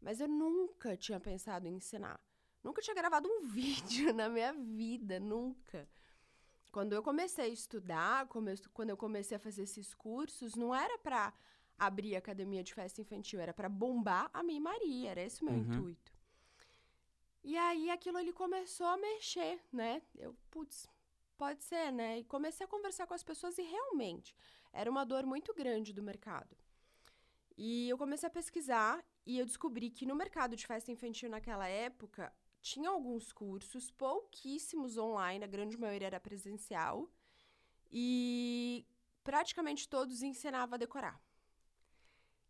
Mas 0.00 0.20
eu 0.20 0.28
nunca 0.28 0.96
tinha 0.96 1.20
pensado 1.20 1.66
em 1.66 1.74
ensinar. 1.76 2.20
Nunca 2.62 2.80
tinha 2.82 2.94
gravado 2.94 3.28
um 3.28 3.42
vídeo 3.46 4.12
na 4.14 4.28
minha 4.28 4.52
vida, 4.52 5.20
nunca. 5.20 5.88
Quando 6.72 6.92
eu 6.92 7.02
comecei 7.02 7.44
a 7.46 7.48
estudar, 7.48 8.26
quando 8.28 8.90
eu 8.90 8.96
comecei 8.96 9.36
a 9.36 9.40
fazer 9.40 9.62
esses 9.62 9.94
cursos, 9.94 10.54
não 10.54 10.74
era 10.74 10.98
para 10.98 11.32
abrir 11.78 12.14
a 12.14 12.18
academia 12.18 12.62
de 12.62 12.74
festa 12.74 13.00
infantil, 13.00 13.40
era 13.40 13.52
para 13.52 13.68
bombar 13.68 14.30
a 14.32 14.42
minha 14.42 14.60
Maria, 14.60 15.10
era 15.10 15.22
esse 15.22 15.42
o 15.42 15.44
meu 15.44 15.54
Uhum. 15.54 15.60
intuito. 15.62 16.12
E 17.44 17.56
aí 17.56 17.90
aquilo 17.90 18.18
ali 18.18 18.32
começou 18.32 18.86
a 18.86 18.96
mexer, 18.96 19.60
né? 19.72 20.02
Eu, 20.16 20.34
putz, 20.50 20.88
pode 21.38 21.62
ser, 21.62 21.92
né? 21.92 22.18
E 22.18 22.24
comecei 22.24 22.64
a 22.66 22.68
conversar 22.68 23.06
com 23.06 23.14
as 23.14 23.22
pessoas 23.22 23.56
e 23.58 23.62
realmente 23.62 24.34
era 24.76 24.90
uma 24.90 25.04
dor 25.04 25.24
muito 25.24 25.54
grande 25.54 25.92
do 25.92 26.02
mercado. 26.02 26.54
E 27.56 27.88
eu 27.88 27.96
comecei 27.96 28.26
a 28.26 28.30
pesquisar 28.30 29.02
e 29.24 29.38
eu 29.38 29.46
descobri 29.46 29.88
que 29.90 30.04
no 30.04 30.14
mercado 30.14 30.54
de 30.54 30.66
festa 30.66 30.92
infantil 30.92 31.30
naquela 31.30 31.66
época 31.66 32.32
tinha 32.60 32.90
alguns 32.90 33.32
cursos, 33.32 33.90
pouquíssimos 33.90 34.98
online, 34.98 35.44
a 35.44 35.48
grande 35.48 35.78
maioria 35.78 36.08
era 36.08 36.20
presencial. 36.20 37.10
E 37.90 38.84
praticamente 39.24 39.88
todos 39.88 40.22
ensinavam 40.22 40.74
a 40.74 40.78
decorar. 40.78 41.20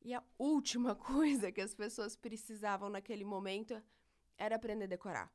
E 0.03 0.13
a 0.13 0.23
última 0.39 0.95
coisa 0.97 1.53
que 1.53 1.61
as 1.61 1.75
pessoas 1.75 2.17
precisavam 2.17 2.89
naquele 2.89 3.25
momento 3.25 3.81
era 4.37 4.57
aprender 4.57 4.85
a 4.85 4.89
decorar. 4.89 5.33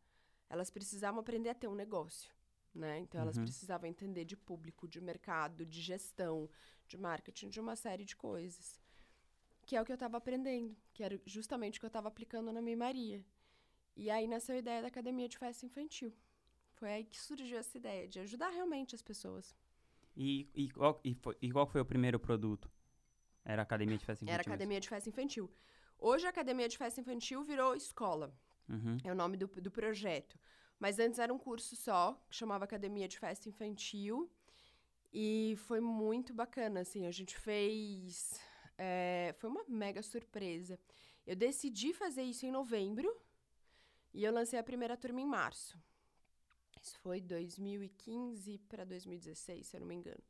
Elas 0.50 0.70
precisavam 0.70 1.22
aprender 1.22 1.50
a 1.50 1.56
ter 1.56 1.68
um 1.68 1.76
negócio, 1.76 2.34
né? 2.74 3.00
Então 3.00 3.22
elas 3.22 3.38
Uhum. 3.38 3.44
precisavam 3.44 3.90
entender 3.90 4.26
de 4.26 4.36
público, 4.38 4.88
de 4.88 5.00
mercado, 5.02 5.66
de 5.66 5.82
gestão, 5.82 6.50
de 6.88 6.98
marketing, 6.98 7.50
de 7.50 7.60
uma 7.60 7.76
série 7.76 8.06
de 8.06 8.16
coisas. 8.16 8.80
Que 9.66 9.76
é 9.76 9.82
o 9.82 9.86
que 9.86 9.92
eu 9.92 9.96
estava 9.96 10.18
aprendendo, 10.18 10.76
que 10.94 11.04
era 11.04 11.20
justamente 11.26 11.78
o 11.78 11.80
que 11.80 11.86
eu 11.86 11.94
estava 11.96 12.08
aplicando 12.08 12.52
na 12.52 12.62
Mimaria. 12.62 13.24
E 13.96 14.10
aí 14.10 14.28
nasceu 14.28 14.56
a 14.56 14.58
ideia 14.60 14.82
da 14.82 14.88
academia 14.88 15.28
de 15.30 15.38
festa 15.38 15.66
infantil. 15.66 16.14
Foi 16.74 16.90
aí 16.92 17.04
que 17.04 17.20
surgiu 17.20 17.58
essa 17.60 17.78
ideia 17.78 18.08
de 18.08 18.20
ajudar 18.20 18.50
realmente 18.50 18.96
as 18.96 19.02
pessoas. 19.02 19.56
E, 20.16 20.50
e, 20.56 20.70
qual, 20.72 21.00
e, 21.04 21.14
foi- 21.14 21.38
e 21.42 21.52
qual 21.52 21.68
foi 21.68 21.80
o 21.82 21.86
primeiro 21.86 22.20
produto? 22.20 22.70
Era 23.46 23.62
a 23.62 23.64
Academia 23.64 23.98
de 23.98 24.06
Festa 24.06 24.24
Infantil? 24.24 24.34
Era 24.34 24.42
academia 24.44 24.80
de 24.80 24.90
festa 24.90 25.10
infantil. 25.10 25.50
Hoje 25.98 26.26
a 26.26 26.30
academia 26.30 26.68
de 26.68 26.78
festa 26.78 27.00
infantil 27.02 27.44
virou 27.44 27.76
escola. 27.76 28.34
Uhum. 28.68 28.98
É 29.04 29.12
o 29.12 29.16
nome 29.16 29.38
do, 29.38 29.48
do 29.48 29.72
projeto. 29.72 30.38
Mas 30.82 30.98
antes 30.98 31.20
era 31.20 31.32
um 31.32 31.38
curso 31.38 31.76
só, 31.76 32.20
que 32.28 32.36
chamava 32.36 32.66
Academia 32.66 33.08
de 33.08 33.20
Festa 33.20 33.48
Infantil. 33.48 34.28
E 35.14 35.54
foi 35.68 35.80
muito 35.80 36.34
bacana, 36.34 36.80
assim. 36.80 37.06
A 37.06 37.12
gente 37.12 37.38
fez. 37.38 38.42
é, 38.80 39.36
foi 39.38 39.48
uma 39.52 39.64
mega 39.68 40.02
surpresa. 40.02 40.80
Eu 41.28 41.36
decidi 41.36 41.94
fazer 41.94 42.24
isso 42.24 42.48
em 42.48 42.52
novembro 42.52 43.16
e 44.12 44.24
eu 44.24 44.34
lancei 44.34 44.58
a 44.58 44.64
primeira 44.64 44.98
turma 44.98 45.22
em 45.22 45.26
março. 45.26 45.78
Isso 46.82 46.98
foi 46.98 47.22
2015 47.22 48.58
para 48.68 48.84
2016, 48.84 49.68
se 49.68 49.78
eu 49.78 49.82
não 49.82 49.88
me 49.88 49.94
engano. 49.94 50.24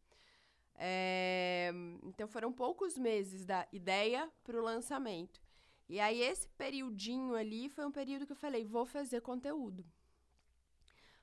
É, 0.76 1.72
então 2.04 2.28
foram 2.28 2.52
poucos 2.52 2.98
meses 2.98 3.46
da 3.46 3.66
ideia 3.72 4.30
para 4.44 4.60
o 4.60 4.64
lançamento. 4.64 5.42
E 5.88 5.98
aí, 5.98 6.22
esse 6.22 6.50
periodinho 6.50 7.36
ali 7.36 7.70
foi 7.70 7.86
um 7.86 7.92
período 7.92 8.26
que 8.26 8.34
eu 8.34 8.36
falei, 8.46 8.66
vou 8.66 8.86
fazer 8.86 9.22
conteúdo. 9.22 9.86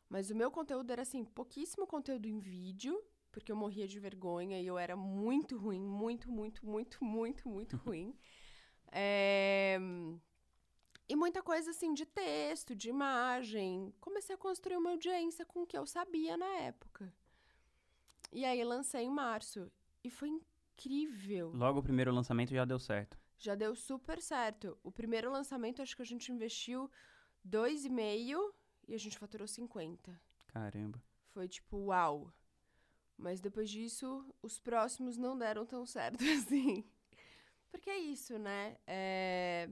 Mas 0.09 0.31
o 0.31 0.35
meu 0.35 0.51
conteúdo 0.51 0.91
era 0.91 1.03
assim, 1.03 1.25
pouquíssimo 1.25 1.87
conteúdo 1.87 2.27
em 2.27 2.39
vídeo, 2.39 3.03
porque 3.31 3.53
eu 3.53 3.57
morria 3.57 3.87
de 3.87 3.99
vergonha 4.01 4.61
e 4.61 4.67
eu 4.67 4.79
era 4.79 4.97
muito 4.97 5.57
ruim, 5.59 5.81
muito, 5.87 6.31
muito, 6.31 6.65
muito, 6.65 7.05
muito, 7.05 7.49
muito 7.49 7.77
ruim. 7.85 8.17
É, 8.91 9.79
E 11.09 11.17
muita 11.17 11.43
coisa 11.43 11.71
assim 11.71 11.93
de 11.95 12.05
texto, 12.07 12.75
de 12.75 12.89
imagem. 12.91 13.95
Comecei 14.01 14.35
a 14.35 14.39
construir 14.39 14.77
uma 14.77 14.91
audiência 14.91 15.45
com 15.45 15.63
o 15.63 15.67
que 15.67 15.77
eu 15.77 15.87
sabia 15.87 16.37
na 16.37 16.47
época. 16.61 17.13
E 18.33 18.45
aí 18.45 18.63
lancei 18.65 19.03
em 19.05 19.11
março. 19.11 19.71
E 20.05 20.11
foi 20.11 20.29
incrível. 20.29 21.51
Logo 21.55 21.81
o 21.81 21.83
primeiro 21.83 22.13
lançamento 22.13 22.51
já 22.55 22.65
deu 22.65 22.79
certo. 22.79 23.19
Já 23.39 23.55
deu 23.55 23.75
super 23.75 24.21
certo. 24.21 24.77
O 24.83 24.91
primeiro 24.93 25.31
lançamento, 25.31 25.81
acho 25.81 25.97
que 25.97 26.03
a 26.03 26.07
gente 26.07 26.31
investiu 26.33 26.91
2,5 27.47 27.91
e 27.91 28.35
a 28.95 28.99
gente 28.99 29.19
faturou 29.19 29.47
50. 29.47 30.21
Caramba. 30.49 31.03
Foi 31.33 31.47
tipo, 31.49 31.77
uau. 31.87 32.33
Mas 33.17 33.41
depois 33.41 33.69
disso, 33.69 34.25
os 34.43 34.59
próximos 34.59 35.17
não 35.17 35.37
deram 35.37 35.67
tão 35.67 35.85
certo 35.85 36.19
assim. 36.47 36.85
Porque 37.71 37.91
é 37.91 37.99
isso, 37.99 38.39
né? 38.39 38.77
É... 38.87 39.69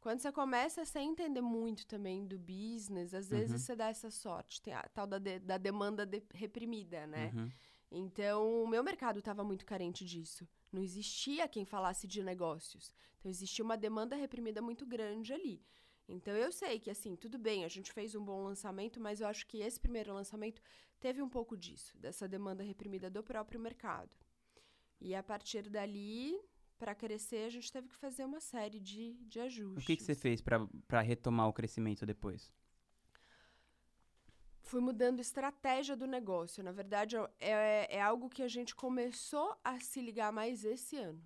Quando 0.00 0.20
você 0.20 0.30
começa 0.30 0.84
sem 0.84 1.10
entender 1.10 1.40
muito 1.40 1.86
também 1.86 2.24
do 2.26 2.38
business, 2.38 3.12
às 3.14 3.28
vezes 3.28 3.52
Uhum. 3.52 3.58
você 3.58 3.74
dá 3.74 3.88
essa 3.88 4.10
sorte. 4.10 4.60
Tem 4.62 4.72
a 4.74 4.82
tal 4.82 5.06
da, 5.06 5.18
de- 5.18 5.40
da 5.40 5.58
demanda 5.58 6.04
de- 6.06 6.22
reprimida, 6.32 7.06
né? 7.06 7.32
Uhum. 7.34 7.50
Então, 7.90 8.62
o 8.62 8.68
meu 8.68 8.82
mercado 8.84 9.18
estava 9.20 9.42
muito 9.42 9.64
carente 9.64 10.04
disso. 10.04 10.46
Não 10.72 10.82
existia 10.82 11.48
quem 11.48 11.64
falasse 11.64 12.06
de 12.06 12.22
negócios. 12.22 12.92
Então, 13.18 13.30
existia 13.30 13.64
uma 13.64 13.76
demanda 13.76 14.14
reprimida 14.14 14.60
muito 14.60 14.84
grande 14.86 15.32
ali. 15.32 15.62
Então, 16.08 16.34
eu 16.36 16.52
sei 16.52 16.78
que, 16.78 16.90
assim, 16.90 17.16
tudo 17.16 17.36
bem, 17.36 17.64
a 17.64 17.68
gente 17.68 17.92
fez 17.92 18.14
um 18.14 18.24
bom 18.24 18.44
lançamento, 18.44 19.00
mas 19.00 19.20
eu 19.20 19.26
acho 19.26 19.46
que 19.46 19.58
esse 19.58 19.78
primeiro 19.78 20.14
lançamento 20.14 20.62
teve 21.00 21.20
um 21.20 21.28
pouco 21.28 21.56
disso, 21.56 21.98
dessa 21.98 22.28
demanda 22.28 22.62
reprimida 22.62 23.10
do 23.10 23.22
próprio 23.22 23.58
mercado. 23.58 24.10
E 25.00 25.14
a 25.14 25.22
partir 25.22 25.68
dali, 25.68 26.40
para 26.78 26.94
crescer, 26.94 27.46
a 27.46 27.50
gente 27.50 27.72
teve 27.72 27.88
que 27.88 27.96
fazer 27.96 28.24
uma 28.24 28.40
série 28.40 28.78
de, 28.78 29.14
de 29.24 29.40
ajustes. 29.40 29.82
O 29.82 29.86
que, 29.86 29.96
que 29.96 30.04
você 30.04 30.14
fez 30.14 30.40
pra 30.40 31.00
retomar 31.00 31.48
o 31.48 31.52
crescimento 31.52 32.06
depois? 32.06 32.52
fui 34.66 34.80
mudando 34.80 35.20
estratégia 35.20 35.96
do 35.96 36.06
negócio. 36.06 36.62
Na 36.62 36.72
verdade, 36.72 37.16
é, 37.38 37.96
é 37.96 38.02
algo 38.02 38.28
que 38.28 38.42
a 38.42 38.48
gente 38.48 38.74
começou 38.74 39.56
a 39.64 39.78
se 39.78 40.00
ligar 40.00 40.32
mais 40.32 40.64
esse 40.64 40.96
ano. 40.96 41.22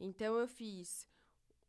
Então, 0.00 0.36
eu 0.38 0.48
fiz 0.48 1.06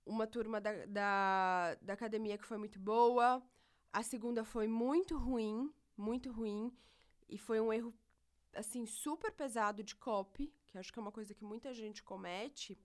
uma 0.08 0.26
turma 0.26 0.60
da, 0.60 0.86
da, 0.86 1.76
da 1.82 1.94
academia 1.94 2.38
que 2.38 2.46
foi 2.46 2.58
muito 2.58 2.80
boa, 2.80 3.44
a 3.92 4.04
segunda 4.04 4.44
foi 4.44 4.68
muito 4.68 5.18
ruim, 5.18 5.72
muito 5.96 6.32
ruim, 6.32 6.72
e 7.30 7.38
foi 7.38 7.60
um 7.60 7.72
erro, 7.72 7.94
assim, 8.56 8.86
super 8.86 9.32
pesado 9.32 9.84
de 9.84 9.96
copy, 9.96 10.54
que 10.68 10.78
acho 10.78 10.92
que 10.92 11.00
é 11.00 11.02
uma 11.02 11.12
coisa 11.12 11.34
que 11.34 11.44
muita 11.44 11.74
gente 11.74 12.04
comete, 12.04 12.78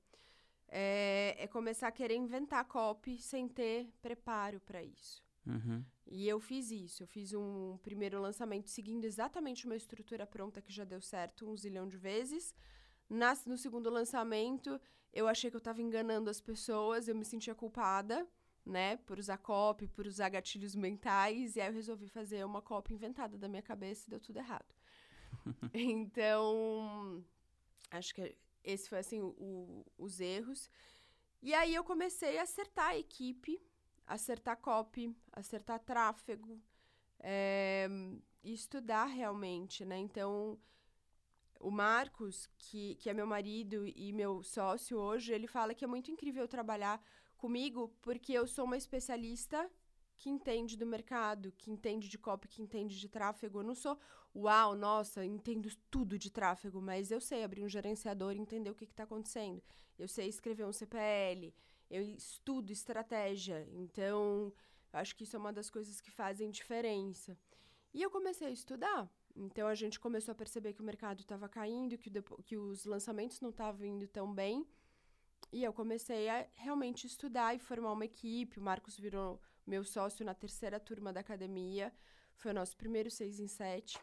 é, 0.68 1.36
é 1.38 1.46
começar 1.46 1.88
a 1.88 1.92
querer 1.92 2.16
inventar 2.16 2.64
copy 2.64 3.18
sem 3.18 3.46
ter 3.48 3.92
preparo 4.00 4.60
para 4.60 4.82
isso. 4.82 5.22
Uhum. 5.46 5.84
E 6.06 6.28
eu 6.28 6.40
fiz 6.40 6.70
isso. 6.70 7.02
Eu 7.02 7.06
fiz 7.06 7.32
um 7.32 7.78
primeiro 7.82 8.20
lançamento 8.20 8.70
seguindo 8.70 9.04
exatamente 9.04 9.66
uma 9.66 9.76
estrutura 9.76 10.26
pronta 10.26 10.62
que 10.62 10.72
já 10.72 10.84
deu 10.84 11.00
certo 11.00 11.48
um 11.48 11.56
zilhão 11.56 11.88
de 11.88 11.96
vezes. 11.96 12.54
Nas, 13.08 13.44
no 13.44 13.58
segundo 13.58 13.90
lançamento, 13.90 14.80
eu 15.12 15.28
achei 15.28 15.50
que 15.50 15.56
eu 15.56 15.58
estava 15.58 15.82
enganando 15.82 16.30
as 16.30 16.40
pessoas, 16.40 17.08
eu 17.08 17.14
me 17.14 17.24
sentia 17.24 17.54
culpada, 17.54 18.26
né, 18.64 18.96
por 18.98 19.18
usar 19.18 19.38
copy, 19.38 19.88
por 19.88 20.06
usar 20.06 20.28
gatilhos 20.28 20.74
mentais, 20.74 21.56
e 21.56 21.60
aí 21.60 21.68
eu 21.68 21.72
resolvi 21.74 22.08
fazer 22.08 22.44
uma 22.44 22.62
copy 22.62 22.94
inventada 22.94 23.36
da 23.36 23.48
minha 23.48 23.62
cabeça 23.62 24.04
e 24.06 24.10
deu 24.10 24.20
tudo 24.20 24.38
errado. 24.38 24.74
então, 25.74 27.24
acho 27.90 28.14
que 28.14 28.36
esse 28.64 28.88
foi 28.88 28.98
assim 28.98 29.20
o- 29.20 29.84
os 29.98 30.20
erros. 30.20 30.70
E 31.42 31.52
aí 31.54 31.74
eu 31.74 31.82
comecei 31.84 32.38
a 32.38 32.42
acertar 32.42 32.90
a 32.90 32.98
equipe, 32.98 33.60
acertar 34.06 34.56
copy, 34.58 35.14
acertar 35.32 35.80
tráfego, 35.80 36.60
é, 37.20 37.88
e 38.42 38.52
estudar 38.52 39.06
realmente, 39.06 39.84
né? 39.84 39.98
Então, 39.98 40.58
o 41.62 41.70
Marcos, 41.70 42.48
que, 42.58 42.96
que 42.96 43.08
é 43.08 43.14
meu 43.14 43.26
marido 43.26 43.86
e 43.86 44.12
meu 44.12 44.42
sócio 44.42 44.98
hoje, 44.98 45.32
ele 45.32 45.46
fala 45.46 45.74
que 45.74 45.84
é 45.84 45.88
muito 45.88 46.10
incrível 46.10 46.46
trabalhar 46.48 47.00
comigo 47.36 47.94
porque 48.02 48.32
eu 48.32 48.46
sou 48.46 48.64
uma 48.64 48.76
especialista 48.76 49.70
que 50.16 50.28
entende 50.28 50.76
do 50.76 50.86
mercado, 50.86 51.52
que 51.58 51.70
entende 51.70 52.08
de 52.08 52.18
copy, 52.18 52.48
que 52.48 52.62
entende 52.62 52.98
de 52.98 53.08
tráfego. 53.08 53.60
Eu 53.60 53.64
não 53.64 53.74
sou, 53.74 53.98
uau, 54.34 54.74
nossa, 54.76 55.24
entendo 55.24 55.68
tudo 55.90 56.18
de 56.18 56.30
tráfego, 56.30 56.80
mas 56.80 57.10
eu 57.10 57.20
sei 57.20 57.42
abrir 57.42 57.64
um 57.64 57.68
gerenciador 57.68 58.32
e 58.32 58.40
entender 58.40 58.70
o 58.70 58.74
que 58.74 58.84
está 58.84 59.04
acontecendo. 59.04 59.62
Eu 59.98 60.08
sei 60.08 60.28
escrever 60.28 60.64
um 60.64 60.72
CPL, 60.72 61.54
eu 61.90 62.02
estudo 62.02 62.72
estratégia. 62.72 63.66
Então, 63.72 64.52
acho 64.92 65.14
que 65.16 65.24
isso 65.24 65.36
é 65.36 65.38
uma 65.38 65.52
das 65.52 65.70
coisas 65.70 66.00
que 66.00 66.10
fazem 66.10 66.50
diferença. 66.50 67.36
E 67.94 68.02
eu 68.02 68.10
comecei 68.10 68.48
a 68.48 68.50
estudar. 68.50 69.10
Então, 69.34 69.66
a 69.66 69.74
gente 69.74 69.98
começou 69.98 70.32
a 70.32 70.34
perceber 70.34 70.72
que 70.72 70.80
o 70.80 70.84
mercado 70.84 71.20
estava 71.20 71.48
caindo, 71.48 71.96
que, 71.98 72.10
que 72.44 72.56
os 72.56 72.84
lançamentos 72.84 73.40
não 73.40 73.50
estavam 73.50 73.86
indo 73.86 74.06
tão 74.06 74.32
bem. 74.32 74.66
E 75.52 75.64
eu 75.64 75.72
comecei 75.72 76.28
a 76.28 76.46
realmente 76.54 77.06
estudar 77.06 77.54
e 77.54 77.58
formar 77.58 77.92
uma 77.92 78.04
equipe. 78.04 78.58
O 78.58 78.62
Marcos 78.62 78.98
virou 78.98 79.40
meu 79.66 79.84
sócio 79.84 80.24
na 80.24 80.34
terceira 80.34 80.78
turma 80.80 81.12
da 81.12 81.20
academia. 81.20 81.92
Foi 82.36 82.50
o 82.50 82.54
nosso 82.54 82.76
primeiro 82.76 83.10
seis 83.10 83.38
em 83.38 83.48
sete. 83.48 83.98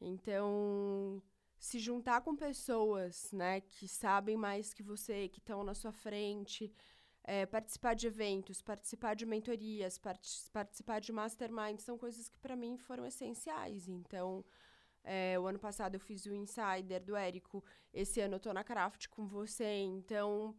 Então, 0.00 1.22
se 1.58 1.78
juntar 1.78 2.22
com 2.22 2.34
pessoas, 2.34 3.30
né, 3.32 3.60
que 3.60 3.86
sabem 3.86 4.36
mais 4.36 4.72
que 4.72 4.82
você, 4.82 5.28
que 5.28 5.38
estão 5.38 5.62
na 5.62 5.74
sua 5.74 5.92
frente, 5.92 6.72
é, 7.24 7.46
participar 7.46 7.94
de 7.94 8.06
eventos, 8.06 8.62
participar 8.62 9.14
de 9.14 9.26
mentorias, 9.26 9.98
parti- 9.98 10.50
participar 10.52 11.00
de 11.00 11.12
masterminds, 11.12 11.84
são 11.84 11.98
coisas 11.98 12.28
que 12.28 12.38
para 12.38 12.56
mim 12.56 12.76
foram 12.76 13.06
essenciais. 13.06 13.88
Então, 13.88 14.44
é, 15.04 15.38
o 15.38 15.46
ano 15.46 15.58
passado 15.58 15.94
eu 15.94 16.00
fiz 16.00 16.26
o 16.26 16.34
Insider 16.34 17.02
do 17.02 17.16
Érico, 17.16 17.64
esse 17.92 18.20
ano 18.20 18.34
eu 18.36 18.40
tô 18.40 18.52
na 18.52 18.64
Craft 18.64 19.08
com 19.08 19.26
você, 19.26 19.82
então 19.82 20.54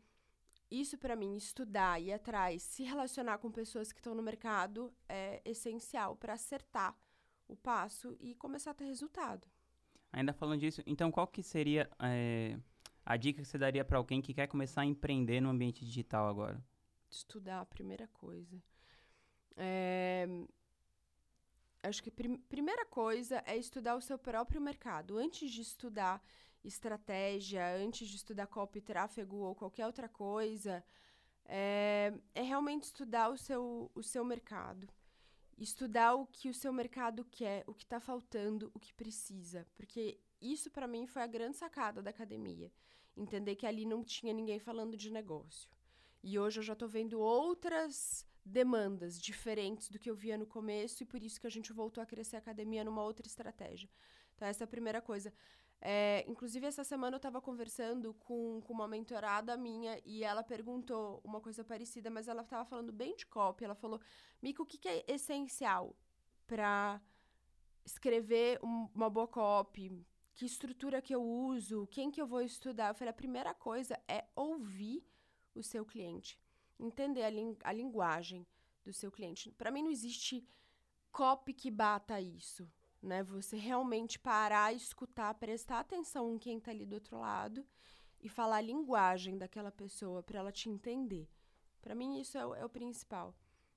isso 0.70 0.98
para 0.98 1.16
mim, 1.16 1.36
estudar, 1.36 2.02
ir 2.02 2.14
atrás, 2.14 2.64
se 2.64 2.84
relacionar 2.84 3.38
com 3.40 3.52
pessoas 3.52 3.92
que 3.92 4.00
estão 4.00 4.16
no 4.16 4.24
mercado 4.24 4.94
é 5.10 5.42
essencial 5.44 6.16
para 6.16 6.34
acertar 6.34 6.96
o 7.48 7.56
passo 7.56 8.16
e 8.20 8.34
começar 8.36 8.72
a 8.72 8.74
ter 8.74 8.86
resultado. 8.86 9.48
Ainda 10.14 10.32
falando 10.32 10.62
disso, 10.62 10.82
então 10.86 11.12
qual 11.12 11.28
que 11.28 11.44
seria 11.44 11.90
é, 12.00 12.58
a 13.06 13.18
dica 13.18 13.42
que 13.42 13.48
você 13.48 13.58
daria 13.58 13.84
para 13.84 13.98
alguém 13.98 14.22
que 14.22 14.34
quer 14.34 14.48
começar 14.48 14.82
a 14.82 14.86
empreender 14.86 15.42
no 15.42 15.50
ambiente 15.50 15.84
digital 15.86 16.28
agora? 16.28 16.64
Estudar 17.10 17.62
a 17.62 17.66
primeira 17.66 18.08
coisa. 18.08 18.62
É, 19.58 20.28
acho 21.84 22.02
que 22.02 22.12
prim 22.12 22.38
primeira 22.38 22.86
coisa 22.86 23.44
é 23.46 23.58
estudar 23.58 23.96
o 23.96 24.02
seu 24.02 24.18
próprio 24.18 24.62
mercado. 24.62 25.18
Antes 25.18 25.52
de 25.52 25.62
estudar 25.62 26.22
estratégia, 26.64 27.76
antes 27.76 28.08
de 28.08 28.16
estudar 28.16 28.48
copy, 28.48 28.82
tráfego 28.82 29.38
ou 29.38 29.56
qualquer 29.56 29.86
outra 29.86 30.08
coisa, 30.08 30.84
é, 31.46 32.14
é 32.34 32.42
realmente 32.42 32.84
estudar 32.84 33.30
o 33.30 33.38
seu, 33.38 33.92
o 33.96 34.04
seu 34.04 34.24
mercado. 34.24 34.88
Estudar 35.58 36.16
o 36.16 36.26
que 36.26 36.50
o 36.50 36.54
seu 36.54 36.72
mercado 36.74 37.26
quer, 37.26 37.64
o 37.68 37.74
que 37.74 37.84
está 37.84 38.00
faltando, 38.00 38.72
o 38.74 38.80
que 38.80 38.94
precisa. 38.94 39.68
Porque 39.76 40.20
isso, 40.42 40.72
para 40.72 40.88
mim, 40.88 41.06
foi 41.06 41.22
a 41.22 41.28
grande 41.28 41.58
sacada 41.58 42.02
da 42.02 42.10
academia. 42.10 42.72
Entender 43.16 43.56
que 43.56 43.66
ali 43.66 43.86
não 43.86 44.04
tinha 44.04 44.34
ninguém 44.34 44.60
falando 44.60 44.98
de 44.98 45.12
negócio. 45.12 45.70
E 46.24 46.40
hoje 46.40 46.60
eu 46.60 46.64
já 46.64 46.74
estou 46.74 46.88
vendo 46.88 47.20
outras 47.20 48.26
demandas 48.44 49.20
diferentes 49.20 49.90
do 49.90 50.00
que 50.00 50.10
eu 50.10 50.16
via 50.16 50.38
no 50.38 50.46
começo 50.46 51.04
e 51.04 51.06
por 51.06 51.22
isso 51.22 51.40
que 51.40 51.48
a 51.48 51.52
gente 51.52 51.72
voltou 51.72 52.02
a 52.02 52.06
crescer 52.06 52.38
a 52.38 52.40
academia 52.40 52.84
numa 52.84 53.04
outra 53.04 53.28
estratégia. 53.28 53.90
Então, 54.36 54.48
essa 54.48 54.64
é 54.64 54.66
a 54.66 54.68
primeira 54.68 55.02
coisa. 55.02 55.32
É, 55.80 56.24
inclusive, 56.28 56.66
essa 56.66 56.84
semana 56.84 57.16
eu 57.16 57.18
estava 57.18 57.42
conversando 57.42 58.14
com, 58.14 58.62
com 58.62 58.74
uma 58.74 58.88
mentorada 58.88 59.58
minha 59.58 60.00
e 60.06 60.24
ela 60.24 60.44
perguntou 60.44 61.20
uma 61.24 61.42
coisa 61.42 61.64
parecida, 61.64 62.10
mas 62.10 62.28
ela 62.28 62.44
estava 62.44 62.64
falando 62.66 62.92
bem 62.92 63.16
de 63.16 63.26
copy. 63.26 63.64
Ela 63.64 63.76
falou: 63.76 64.00
Mico, 64.42 64.62
o 64.62 64.66
que, 64.66 64.78
que 64.78 64.88
é 64.88 65.04
essencial 65.08 65.96
para 66.46 67.02
escrever 67.84 68.60
um, 68.64 68.88
uma 68.94 69.10
boa 69.10 69.28
copy? 69.28 70.06
Que 70.42 70.48
estrutura 70.48 71.04
que 71.04 71.14
eu 71.14 71.22
uso? 71.22 71.86
Quem 71.92 72.10
que 72.10 72.20
eu 72.20 72.26
vou 72.26 72.42
estudar? 72.42 72.88
Eu 72.88 72.96
falei: 72.96 73.12
a 73.12 73.14
primeira 73.14 73.54
coisa 73.54 74.02
é 74.08 74.26
ouvir 74.36 75.06
o 75.54 75.62
seu 75.62 75.86
cliente, 75.86 76.40
entender 76.80 77.22
a, 77.22 77.70
a 77.70 77.72
linguagem 77.72 78.48
do 78.84 78.92
seu 78.92 79.12
cliente. 79.12 79.52
Para 79.52 79.70
mim, 79.70 79.84
não 79.84 79.92
existe 79.92 80.44
copy 81.12 81.54
que 81.54 81.70
bata 81.70 82.20
isso 82.20 82.68
né? 83.00 83.22
Você 83.22 83.56
realmente 83.56 84.18
parar, 84.18 84.74
escutar, 84.74 85.32
prestar 85.36 85.80
atenção 85.82 86.34
em 86.34 86.40
quem 86.40 86.58
está 86.58 86.72
ali 86.72 86.88
do 86.88 86.94
outro 86.94 87.20
lado 87.20 87.64
e 88.20 88.28
falar 88.28 88.58
a 88.58 88.62
linguagem 88.62 89.38
daquela 89.38 89.72
pessoa 89.72 90.24
para 90.24 90.40
ela 90.40 90.52
te 90.52 90.70
entender. 90.70 91.30
Para 91.84 91.94
mim, 91.94 92.20
isso 92.20 92.36
é 92.36 92.46
o, 92.48 92.56
é 92.56 92.66
o, 92.66 92.70
principal. 92.70 93.36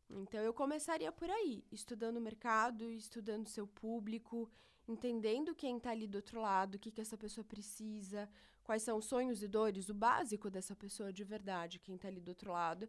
Então, 0.09 0.41
eu 0.41 0.55
começaria 0.55 1.13
por 1.13 1.29
aí, 1.31 1.63
estudando 1.71 2.17
o 2.17 2.23
mercado, 2.23 2.91
estudando 2.91 3.49
seu 3.49 3.67
público, 3.67 4.51
entendendo 4.87 5.55
quem 5.55 5.77
está 5.77 5.91
ali 5.91 6.07
do 6.07 6.17
outro 6.17 6.41
lado, 6.41 6.75
o 6.75 6.79
que, 6.79 6.91
que 6.91 7.01
essa 7.01 7.17
pessoa 7.17 7.45
precisa, 7.45 8.29
quais 8.63 8.83
são 8.83 8.99
os 8.99 9.07
sonhos 9.07 9.43
e 9.43 9.49
dores, 9.49 9.89
o 9.89 9.95
básico 9.95 10.51
dessa 10.51 10.75
pessoa 10.77 11.13
de 11.13 11.25
verdade, 11.25 11.79
quem 11.79 11.97
está 11.97 12.09
ali 12.09 12.21
do 12.21 12.29
outro 12.29 12.53
lado, 12.53 12.89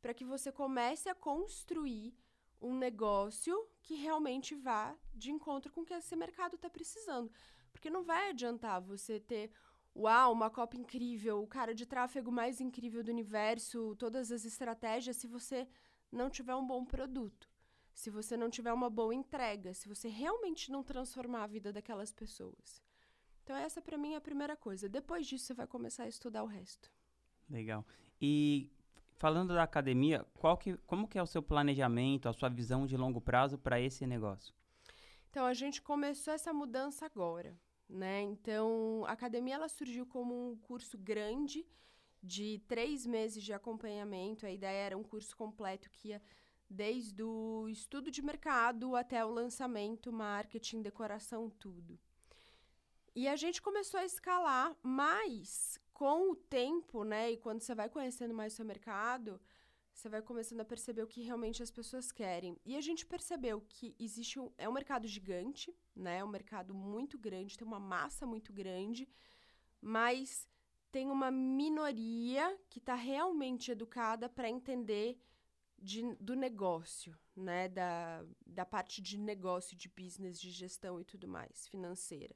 para 0.00 0.14
que 0.14 0.24
você 0.24 0.50
comece 0.52 1.08
a 1.08 1.14
construir 1.14 2.14
um 2.60 2.76
negócio 2.76 3.68
que 3.82 3.94
realmente 3.94 4.54
vá 4.54 4.96
de 5.14 5.30
encontro 5.30 5.72
com 5.72 5.82
o 5.82 5.84
que 5.84 5.94
esse 5.94 6.16
mercado 6.16 6.56
está 6.56 6.68
precisando. 6.68 7.30
Porque 7.72 7.90
não 7.90 8.02
vai 8.02 8.30
adiantar 8.30 8.80
você 8.80 9.20
ter, 9.20 9.50
uau, 9.94 10.32
uma 10.32 10.50
copa 10.50 10.76
incrível, 10.76 11.42
o 11.42 11.46
cara 11.46 11.74
de 11.74 11.86
tráfego 11.86 12.32
mais 12.32 12.60
incrível 12.60 13.02
do 13.02 13.10
universo, 13.10 13.94
todas 13.96 14.32
as 14.32 14.44
estratégias, 14.44 15.16
se 15.16 15.26
você 15.26 15.68
não 16.10 16.28
tiver 16.28 16.54
um 16.54 16.66
bom 16.66 16.84
produto. 16.84 17.47
Se 17.98 18.10
você 18.10 18.36
não 18.36 18.48
tiver 18.48 18.72
uma 18.72 18.88
boa 18.88 19.14
entrega, 19.14 19.74
se 19.74 19.88
você 19.88 20.08
realmente 20.08 20.70
não 20.70 20.82
transformar 20.84 21.42
a 21.42 21.46
vida 21.48 21.72
daquelas 21.72 22.12
pessoas. 22.12 22.82
Então, 23.42 23.56
essa 23.56 23.82
para 23.82 23.98
mim 23.98 24.12
é 24.14 24.16
a 24.16 24.20
primeira 24.20 24.56
coisa. 24.56 24.88
Depois 24.88 25.26
disso, 25.26 25.46
você 25.46 25.54
vai 25.54 25.66
começar 25.66 26.04
a 26.04 26.08
estudar 26.08 26.44
o 26.44 26.46
resto. 26.46 26.92
Legal. 27.50 27.84
E 28.20 28.70
Falando 29.18 29.52
da 29.52 29.64
academia, 29.64 30.24
qual 30.34 30.56
que, 30.56 30.76
como 30.86 31.08
que 31.08 31.18
é 31.18 31.22
o 31.22 31.26
seu 31.26 31.42
planejamento, 31.42 32.28
a 32.28 32.32
sua 32.32 32.48
visão 32.48 32.86
de 32.86 32.96
longo 32.96 33.20
prazo 33.20 33.58
para 33.58 33.80
esse 33.80 34.06
negócio? 34.06 34.54
Então, 35.28 35.44
a 35.44 35.52
gente 35.52 35.82
começou 35.82 36.32
essa 36.32 36.52
mudança 36.52 37.04
agora, 37.04 37.58
né? 37.88 38.22
Então, 38.22 39.04
a 39.08 39.12
academia 39.12 39.56
ela 39.56 39.68
surgiu 39.68 40.06
como 40.06 40.52
um 40.52 40.56
curso 40.56 40.96
grande 40.96 41.66
de 42.22 42.62
três 42.68 43.04
meses 43.04 43.42
de 43.42 43.52
acompanhamento. 43.52 44.46
A 44.46 44.52
ideia 44.52 44.86
era 44.86 44.96
um 44.96 45.02
curso 45.02 45.36
completo 45.36 45.90
que 45.90 46.10
ia 46.10 46.22
desde 46.68 47.22
o 47.22 47.68
estudo 47.68 48.10
de 48.10 48.22
mercado 48.22 48.94
até 48.94 49.24
o 49.24 49.30
lançamento, 49.30 50.12
marketing, 50.12 50.82
decoração, 50.82 51.48
tudo. 51.50 51.98
E 53.14 53.26
a 53.26 53.36
gente 53.36 53.60
começou 53.60 53.98
a 53.98 54.04
escalar, 54.04 54.76
mas 54.82 55.80
com 55.92 56.30
o 56.30 56.36
tempo, 56.36 57.02
né, 57.02 57.32
e 57.32 57.36
quando 57.36 57.60
você 57.60 57.74
vai 57.74 57.88
conhecendo 57.88 58.32
mais 58.32 58.52
o 58.52 58.56
seu 58.56 58.64
mercado, 58.64 59.40
você 59.92 60.08
vai 60.08 60.22
começando 60.22 60.60
a 60.60 60.64
perceber 60.64 61.02
o 61.02 61.08
que 61.08 61.22
realmente 61.22 61.60
as 61.60 61.72
pessoas 61.72 62.12
querem. 62.12 62.56
E 62.64 62.76
a 62.76 62.80
gente 62.80 63.04
percebeu 63.04 63.60
que 63.68 63.96
existe 63.98 64.38
um, 64.38 64.52
é 64.56 64.68
um 64.68 64.72
mercado 64.72 65.08
gigante, 65.08 65.74
né, 65.96 66.18
é 66.18 66.24
um 66.24 66.28
mercado 66.28 66.72
muito 66.72 67.18
grande, 67.18 67.58
tem 67.58 67.66
uma 67.66 67.80
massa 67.80 68.24
muito 68.24 68.52
grande, 68.52 69.08
mas 69.80 70.48
tem 70.92 71.10
uma 71.10 71.30
minoria 71.30 72.56
que 72.70 72.78
está 72.78 72.94
realmente 72.94 73.72
educada 73.72 74.28
para 74.28 74.48
entender 74.48 75.18
de, 75.80 76.02
do 76.16 76.34
negócio, 76.34 77.16
né, 77.36 77.68
da, 77.68 78.24
da 78.46 78.66
parte 78.66 79.00
de 79.00 79.18
negócio, 79.18 79.76
de 79.76 79.88
business, 79.88 80.40
de 80.40 80.50
gestão 80.50 81.00
e 81.00 81.04
tudo 81.04 81.28
mais, 81.28 81.68
financeira. 81.68 82.34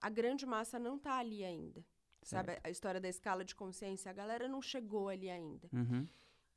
A 0.00 0.08
grande 0.08 0.46
massa 0.46 0.78
não 0.78 0.96
está 0.96 1.18
ali 1.18 1.44
ainda. 1.44 1.84
Certo. 2.22 2.46
Sabe, 2.46 2.60
a 2.62 2.70
história 2.70 3.00
da 3.00 3.08
escala 3.08 3.44
de 3.44 3.54
consciência, 3.54 4.10
a 4.10 4.14
galera 4.14 4.46
não 4.46 4.60
chegou 4.60 5.08
ali 5.08 5.30
ainda. 5.30 5.68
Uhum. 5.72 6.06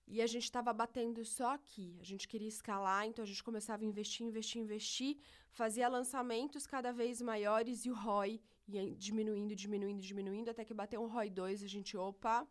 E 0.05 0.21
a 0.21 0.27
gente 0.27 0.43
estava 0.43 0.73
batendo 0.73 1.23
só 1.23 1.53
aqui. 1.53 1.97
A 2.01 2.03
gente 2.03 2.27
queria 2.27 2.47
escalar, 2.47 3.05
então 3.05 3.23
a 3.23 3.25
gente 3.25 3.43
começava 3.43 3.83
a 3.83 3.85
investir, 3.85 4.25
investir, 4.25 4.61
investir, 4.61 5.17
fazia 5.51 5.87
lançamentos 5.87 6.67
cada 6.67 6.91
vez 6.91 7.21
maiores 7.21 7.85
e 7.85 7.91
o 7.91 7.95
ROI 7.95 8.41
ia 8.67 8.93
diminuindo, 8.95 9.55
diminuindo, 9.55 10.01
diminuindo, 10.01 10.49
até 10.49 10.65
que 10.65 10.73
bateu 10.73 11.01
um 11.01 11.07
ROI 11.07 11.29
2, 11.29 11.63
a 11.63 11.67
gente, 11.67 11.95
opa, 11.95 12.47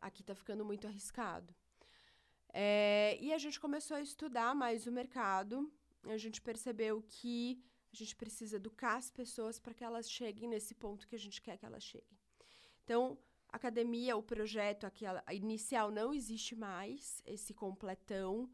aqui 0.00 0.22
está 0.22 0.34
ficando 0.34 0.64
muito 0.64 0.86
arriscado. 0.86 1.54
É, 2.58 3.18
e 3.20 3.34
a 3.34 3.38
gente 3.38 3.60
começou 3.60 3.98
a 3.98 4.00
estudar 4.00 4.54
mais 4.54 4.86
o 4.86 4.90
mercado, 4.90 5.70
a 6.04 6.16
gente 6.16 6.40
percebeu 6.40 7.04
que 7.06 7.62
a 7.92 7.96
gente 7.96 8.16
precisa 8.16 8.56
educar 8.56 8.96
as 8.96 9.10
pessoas 9.10 9.58
para 9.58 9.74
que 9.74 9.84
elas 9.84 10.10
cheguem 10.10 10.48
nesse 10.48 10.74
ponto 10.74 11.06
que 11.06 11.14
a 11.14 11.18
gente 11.18 11.42
quer 11.42 11.58
que 11.58 11.66
elas 11.66 11.84
cheguem. 11.84 12.18
Então, 12.82 13.18
a 13.50 13.56
academia, 13.56 14.16
o 14.16 14.22
projeto 14.22 14.84
aquela, 14.84 15.22
inicial 15.30 15.90
não 15.90 16.14
existe 16.14 16.56
mais, 16.56 17.20
esse 17.26 17.52
completão. 17.52 18.50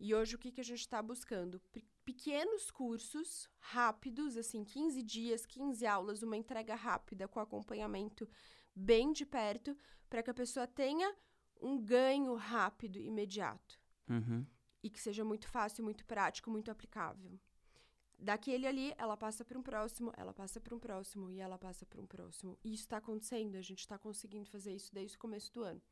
E 0.00 0.12
hoje 0.12 0.34
o 0.34 0.38
que, 0.38 0.50
que 0.50 0.60
a 0.60 0.64
gente 0.64 0.80
está 0.80 1.00
buscando? 1.00 1.60
P 1.70 1.80
pequenos 2.04 2.72
cursos 2.72 3.48
rápidos, 3.60 4.36
assim, 4.36 4.64
15 4.64 5.00
dias, 5.00 5.46
15 5.46 5.86
aulas, 5.86 6.24
uma 6.24 6.36
entrega 6.36 6.74
rápida 6.74 7.28
com 7.28 7.38
acompanhamento 7.38 8.28
bem 8.74 9.12
de 9.12 9.24
perto, 9.24 9.76
para 10.10 10.24
que 10.24 10.30
a 10.30 10.34
pessoa 10.34 10.66
tenha 10.66 11.14
um 11.64 11.78
ganho 11.78 12.34
rápido, 12.34 12.98
imediato. 12.98 13.80
Uhum. 14.08 14.46
E 14.82 14.90
que 14.90 15.00
seja 15.00 15.24
muito 15.24 15.48
fácil, 15.48 15.82
muito 15.82 16.04
prático, 16.04 16.50
muito 16.50 16.70
aplicável. 16.70 17.40
Daquele 18.18 18.66
ali, 18.66 18.94
ela 18.96 19.16
passa 19.16 19.44
para 19.44 19.58
um 19.58 19.62
próximo, 19.62 20.12
ela 20.16 20.32
passa 20.32 20.60
para 20.60 20.74
um 20.74 20.78
próximo 20.78 21.30
e 21.30 21.40
ela 21.40 21.58
passa 21.58 21.84
para 21.86 22.00
um 22.00 22.06
próximo. 22.06 22.58
E 22.62 22.72
isso 22.72 22.84
está 22.84 22.98
acontecendo, 22.98 23.56
a 23.56 23.62
gente 23.62 23.80
está 23.80 23.98
conseguindo 23.98 24.48
fazer 24.48 24.74
isso 24.74 24.94
desde 24.94 25.16
o 25.16 25.20
começo 25.20 25.52
do 25.52 25.62
ano. 25.62 25.82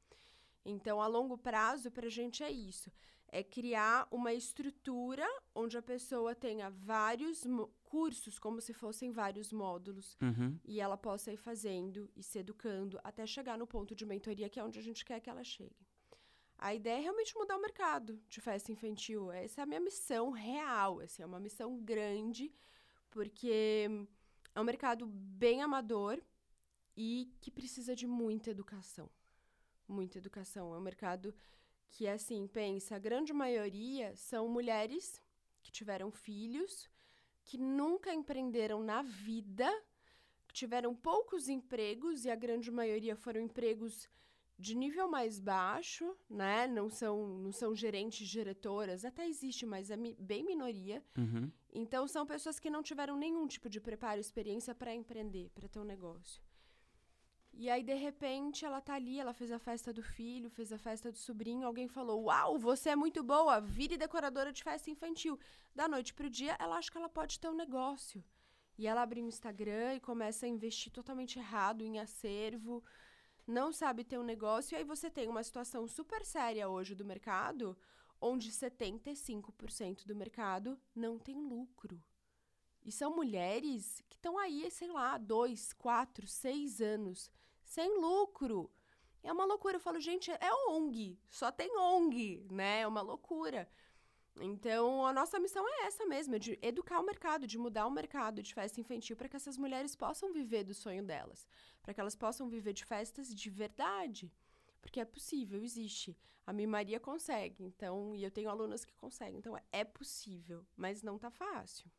Então, 0.64 1.00
a 1.00 1.06
longo 1.06 1.36
prazo, 1.36 1.90
para 1.90 2.06
a 2.06 2.10
gente 2.10 2.42
é 2.42 2.50
isso: 2.50 2.90
é 3.28 3.42
criar 3.42 4.06
uma 4.10 4.32
estrutura 4.32 5.26
onde 5.54 5.76
a 5.76 5.82
pessoa 5.82 6.34
tenha 6.34 6.70
vários 6.70 7.44
cursos, 7.84 8.38
como 8.38 8.60
se 8.60 8.72
fossem 8.72 9.10
vários 9.10 9.52
módulos, 9.52 10.16
uhum. 10.20 10.58
e 10.64 10.80
ela 10.80 10.96
possa 10.96 11.32
ir 11.32 11.36
fazendo 11.36 12.10
e 12.14 12.22
se 12.22 12.38
educando 12.38 13.00
até 13.02 13.26
chegar 13.26 13.58
no 13.58 13.66
ponto 13.66 13.94
de 13.94 14.06
mentoria, 14.06 14.48
que 14.48 14.60
é 14.60 14.64
onde 14.64 14.78
a 14.78 14.82
gente 14.82 15.04
quer 15.04 15.20
que 15.20 15.30
ela 15.30 15.42
chegue. 15.42 15.86
A 16.58 16.74
ideia 16.74 16.98
é 16.98 17.00
realmente 17.00 17.34
mudar 17.34 17.56
o 17.56 17.60
mercado 17.60 18.22
de 18.28 18.40
festa 18.40 18.70
infantil. 18.70 19.32
Essa 19.32 19.60
é 19.60 19.64
a 19.64 19.66
minha 19.66 19.80
missão 19.80 20.30
real, 20.30 21.00
assim, 21.00 21.22
é 21.22 21.26
uma 21.26 21.40
missão 21.40 21.76
grande, 21.80 22.54
porque 23.10 23.88
é 24.54 24.60
um 24.60 24.64
mercado 24.64 25.06
bem 25.06 25.60
amador 25.60 26.22
e 26.96 27.34
que 27.40 27.50
precisa 27.50 27.96
de 27.96 28.06
muita 28.06 28.50
educação. 28.50 29.10
Muita 29.92 30.18
educação. 30.18 30.74
É 30.74 30.78
um 30.78 30.80
mercado 30.80 31.34
que, 31.90 32.08
assim, 32.08 32.46
pensa, 32.46 32.96
a 32.96 32.98
grande 32.98 33.32
maioria 33.32 34.16
são 34.16 34.48
mulheres 34.48 35.20
que 35.62 35.70
tiveram 35.70 36.10
filhos, 36.10 36.90
que 37.44 37.58
nunca 37.58 38.12
empreenderam 38.14 38.82
na 38.82 39.02
vida, 39.02 39.70
que 40.48 40.54
tiveram 40.54 40.94
poucos 40.94 41.48
empregos 41.48 42.24
e 42.24 42.30
a 42.30 42.34
grande 42.34 42.70
maioria 42.70 43.14
foram 43.14 43.40
empregos 43.40 44.08
de 44.58 44.74
nível 44.74 45.08
mais 45.08 45.40
baixo, 45.40 46.16
né? 46.30 46.66
Não 46.66 46.88
são, 46.88 47.38
não 47.38 47.52
são 47.52 47.74
gerentes, 47.74 48.28
diretoras, 48.28 49.04
até 49.04 49.28
existe, 49.28 49.66
mas 49.66 49.90
é 49.90 49.96
mi 49.96 50.14
bem 50.18 50.44
minoria. 50.44 51.02
Uhum. 51.18 51.50
Então, 51.74 52.06
são 52.06 52.24
pessoas 52.24 52.60
que 52.60 52.70
não 52.70 52.82
tiveram 52.82 53.16
nenhum 53.16 53.46
tipo 53.46 53.68
de 53.68 53.80
preparo, 53.80 54.20
experiência 54.20 54.74
para 54.74 54.94
empreender, 54.94 55.50
para 55.50 55.68
ter 55.68 55.80
um 55.80 55.84
negócio. 55.84 56.42
E 57.54 57.68
aí, 57.68 57.82
de 57.82 57.94
repente, 57.94 58.64
ela 58.64 58.80
tá 58.80 58.94
ali, 58.94 59.20
ela 59.20 59.34
fez 59.34 59.52
a 59.52 59.58
festa 59.58 59.92
do 59.92 60.02
filho, 60.02 60.50
fez 60.50 60.72
a 60.72 60.78
festa 60.78 61.12
do 61.12 61.18
sobrinho, 61.18 61.66
alguém 61.66 61.86
falou: 61.86 62.24
Uau, 62.24 62.58
você 62.58 62.90
é 62.90 62.96
muito 62.96 63.22
boa, 63.22 63.60
vire 63.60 63.96
decoradora 63.96 64.52
de 64.52 64.62
festa 64.62 64.90
infantil. 64.90 65.38
Da 65.74 65.86
noite 65.86 66.14
pro 66.14 66.30
dia, 66.30 66.56
ela 66.58 66.76
acha 66.76 66.90
que 66.90 66.96
ela 66.96 67.08
pode 67.08 67.38
ter 67.38 67.48
um 67.48 67.54
negócio. 67.54 68.24
E 68.78 68.86
ela 68.86 69.02
abre 69.02 69.22
um 69.22 69.28
Instagram 69.28 69.94
e 69.94 70.00
começa 70.00 70.46
a 70.46 70.48
investir 70.48 70.90
totalmente 70.90 71.38
errado 71.38 71.82
em 71.82 71.98
acervo, 71.98 72.82
não 73.46 73.72
sabe 73.72 74.02
ter 74.02 74.18
um 74.18 74.24
negócio, 74.24 74.74
e 74.74 74.78
aí 74.78 74.84
você 74.84 75.10
tem 75.10 75.28
uma 75.28 75.42
situação 75.42 75.86
super 75.86 76.24
séria 76.24 76.68
hoje 76.68 76.94
do 76.94 77.04
mercado, 77.04 77.76
onde 78.20 78.50
75% 78.50 80.06
do 80.06 80.14
mercado 80.14 80.80
não 80.94 81.18
tem 81.18 81.36
lucro. 81.36 82.02
E 82.84 82.90
são 82.90 83.14
mulheres 83.14 84.02
que 84.08 84.16
estão 84.16 84.38
aí, 84.38 84.70
sei 84.70 84.88
lá, 84.88 85.18
dois, 85.18 85.72
quatro, 85.72 86.26
seis 86.26 86.80
anos, 86.80 87.30
sem 87.72 87.98
lucro. 87.98 88.70
É 89.22 89.32
uma 89.32 89.46
loucura. 89.46 89.76
Eu 89.76 89.80
falo, 89.80 89.98
gente, 89.98 90.30
é 90.30 90.54
ONG, 90.68 91.18
só 91.30 91.50
tem 91.50 91.74
ONG, 91.78 92.46
né? 92.50 92.80
É 92.80 92.86
uma 92.86 93.00
loucura. 93.00 93.68
Então, 94.40 95.06
a 95.06 95.12
nossa 95.12 95.38
missão 95.38 95.66
é 95.68 95.86
essa 95.86 96.04
mesmo, 96.06 96.38
de 96.38 96.58
educar 96.62 97.00
o 97.00 97.04
mercado, 97.04 97.46
de 97.46 97.58
mudar 97.58 97.86
o 97.86 97.90
mercado 97.90 98.42
de 98.42 98.52
festa 98.52 98.80
infantil 98.80 99.16
para 99.16 99.28
que 99.28 99.36
essas 99.36 99.56
mulheres 99.58 99.94
possam 99.94 100.32
viver 100.32 100.64
do 100.64 100.74
sonho 100.74 101.02
delas, 101.02 101.46
para 101.82 101.92
que 101.92 102.00
elas 102.00 102.16
possam 102.16 102.48
viver 102.48 102.72
de 102.72 102.84
festas 102.84 103.34
de 103.34 103.50
verdade. 103.50 104.32
Porque 104.80 105.00
é 105.00 105.04
possível, 105.04 105.62
existe. 105.62 106.16
A 106.46 106.52
minha 106.52 106.68
Maria 106.68 106.98
consegue, 106.98 107.62
então, 107.62 108.14
e 108.14 108.24
eu 108.24 108.30
tenho 108.30 108.50
alunas 108.50 108.84
que 108.84 108.94
conseguem. 108.96 109.38
Então, 109.38 109.56
é 109.70 109.84
possível, 109.84 110.66
mas 110.76 111.02
não 111.02 111.18
tá 111.18 111.30
fácil. 111.30 111.90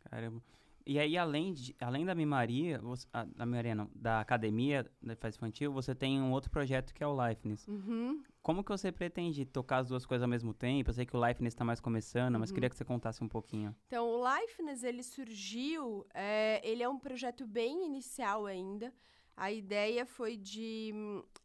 Caramba. 0.00 0.42
E 0.86 0.98
aí, 0.98 1.16
além, 1.16 1.52
de, 1.52 1.76
além 1.80 2.04
da 2.04 2.14
mimaria, 2.14 2.78
você, 2.80 3.06
a, 3.12 3.24
da 3.24 3.46
mimaria 3.46 3.74
não, 3.74 3.90
da 3.94 4.20
academia 4.20 4.90
da 5.00 5.14
festa 5.14 5.38
infantil, 5.38 5.72
você 5.72 5.94
tem 5.94 6.20
um 6.20 6.32
outro 6.32 6.50
projeto 6.50 6.92
que 6.92 7.02
é 7.02 7.06
o 7.06 7.28
Lifeless. 7.28 7.70
Uhum. 7.70 8.22
Como 8.42 8.64
que 8.64 8.70
você 8.70 8.90
pretende 8.90 9.44
tocar 9.44 9.78
as 9.78 9.88
duas 9.88 10.04
coisas 10.04 10.22
ao 10.22 10.28
mesmo 10.28 10.52
tempo? 10.52 10.90
Eu 10.90 10.94
sei 10.94 11.06
que 11.06 11.16
o 11.16 11.24
Lifeless 11.24 11.54
está 11.54 11.64
mais 11.64 11.80
começando, 11.80 12.38
mas 12.38 12.50
Uhum. 12.50 12.54
queria 12.54 12.68
que 12.70 12.76
você 12.76 12.84
contasse 12.84 13.22
um 13.22 13.28
pouquinho. 13.28 13.74
Então, 13.86 14.06
o 14.08 14.24
Lifeless, 14.24 14.84
ele 14.84 15.02
surgiu, 15.02 16.04
é, 16.12 16.60
ele 16.68 16.82
é 16.82 16.88
um 16.88 16.98
projeto 16.98 17.46
bem 17.46 17.86
inicial 17.86 18.46
ainda. 18.46 18.92
A 19.36 19.50
ideia 19.50 20.04
foi 20.04 20.36
de, 20.36 20.92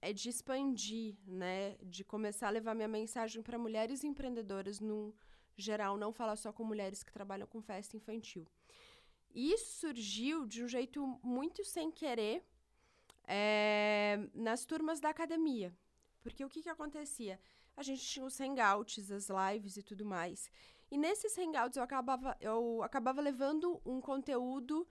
é 0.02 0.12
de 0.12 0.30
expandir, 0.30 1.16
né? 1.26 1.78
De 1.82 2.04
começar 2.04 2.48
a 2.48 2.50
levar 2.52 2.76
minha 2.76 2.88
mensagem 2.88 3.42
para 3.42 3.58
mulheres 3.58 4.04
empreendedoras 4.04 4.80
no 4.80 5.14
geral, 5.56 5.98
não 5.98 6.12
falar 6.12 6.36
só 6.36 6.52
com 6.52 6.64
mulheres 6.64 7.02
que 7.02 7.12
trabalham 7.12 7.48
com 7.48 7.62
festa 7.62 7.96
infantil. 7.96 8.46
E 9.40 9.54
isso 9.54 9.82
surgiu 9.82 10.48
de 10.48 10.64
um 10.64 10.68
jeito 10.68 11.06
muito 11.22 11.64
sem 11.64 11.92
querer 11.92 12.44
é, 13.24 14.28
nas 14.34 14.66
turmas 14.66 15.00
da 15.00 15.10
academia. 15.10 15.72
Porque 16.24 16.44
o 16.44 16.50
que, 16.50 16.64
que 16.64 16.70
acontecia? 16.70 17.40
A 17.76 17.84
gente 17.84 18.02
tinha 18.02 18.26
os 18.26 18.40
hangouts, 18.40 19.12
as 19.12 19.28
lives 19.30 19.78
e 19.78 19.84
tudo 19.84 20.04
mais. 20.04 20.50
E 20.90 20.98
nesses 20.98 21.38
hangouts 21.38 21.78
eu 21.78 21.84
acabava, 21.84 22.36
eu 22.42 22.82
acabava 22.82 23.22
levando 23.22 23.80
um 23.86 24.02
conteúdo 24.02 24.88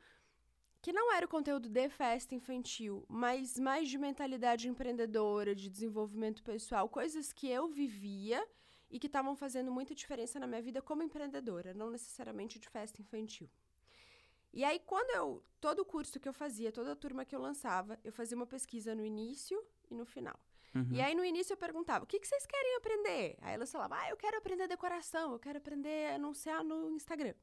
que 0.81 0.93
não 0.93 1.13
era 1.13 1.27
o 1.27 1.29
conteúdo 1.29 1.69
de 1.69 1.89
festa 1.89 2.33
infantil, 2.33 3.05
mas 3.09 3.59
mais 3.59 3.89
de 3.89 3.99
mentalidade 3.99 4.69
empreendedora, 4.69 5.57
de 5.57 5.69
desenvolvimento 5.69 6.45
pessoal, 6.45 6.89
coisas 6.89 7.33
que 7.33 7.49
eu 7.49 7.67
vivia 7.67 8.47
e 8.89 9.01
que 9.01 9.09
estavam 9.09 9.35
fazendo 9.35 9.73
muita 9.73 9.93
diferença 9.93 10.39
na 10.39 10.47
minha 10.47 10.63
vida 10.63 10.81
como 10.81 11.03
empreendedora, 11.03 11.75
não 11.75 11.91
necessariamente 11.91 12.61
de 12.61 12.69
festa 12.69 13.03
infantil. 13.03 13.51
E 14.53 14.65
aí, 14.65 14.81
quando 14.81 15.11
eu. 15.11 15.43
Todo 15.61 15.81
o 15.81 15.85
curso 15.85 16.21
que 16.21 16.29
eu 16.29 16.33
fazia, 16.33 16.71
toda 16.71 16.93
a 16.93 16.97
turma 16.97 17.25
que 17.25 17.35
eu 17.35 17.41
lançava, 17.41 17.99
eu 18.05 18.13
fazia 18.13 18.37
uma 18.37 18.47
pesquisa 18.47 18.95
no 18.95 19.05
início 19.05 19.61
e 19.91 19.95
no 19.95 20.05
final. 20.05 20.39
Uhum. 20.75 20.89
E 20.93 21.01
aí, 21.01 21.15
no 21.15 21.25
início, 21.25 21.55
eu 21.55 21.57
perguntava: 21.57 22.05
o 22.05 22.07
que, 22.07 22.21
que 22.21 22.29
vocês 22.29 22.47
querem 22.47 22.77
aprender? 22.77 23.37
Aí 23.41 23.55
elas 23.55 23.73
falavam: 23.73 23.99
ah, 23.99 24.09
eu 24.09 24.17
quero 24.17 24.37
aprender 24.37 24.69
decoração, 24.69 25.33
eu 25.33 25.39
quero 25.39 25.59
aprender 25.59 26.11
a 26.11 26.15
anunciar 26.17 26.63
no 26.63 26.91
Instagram. 26.91 27.35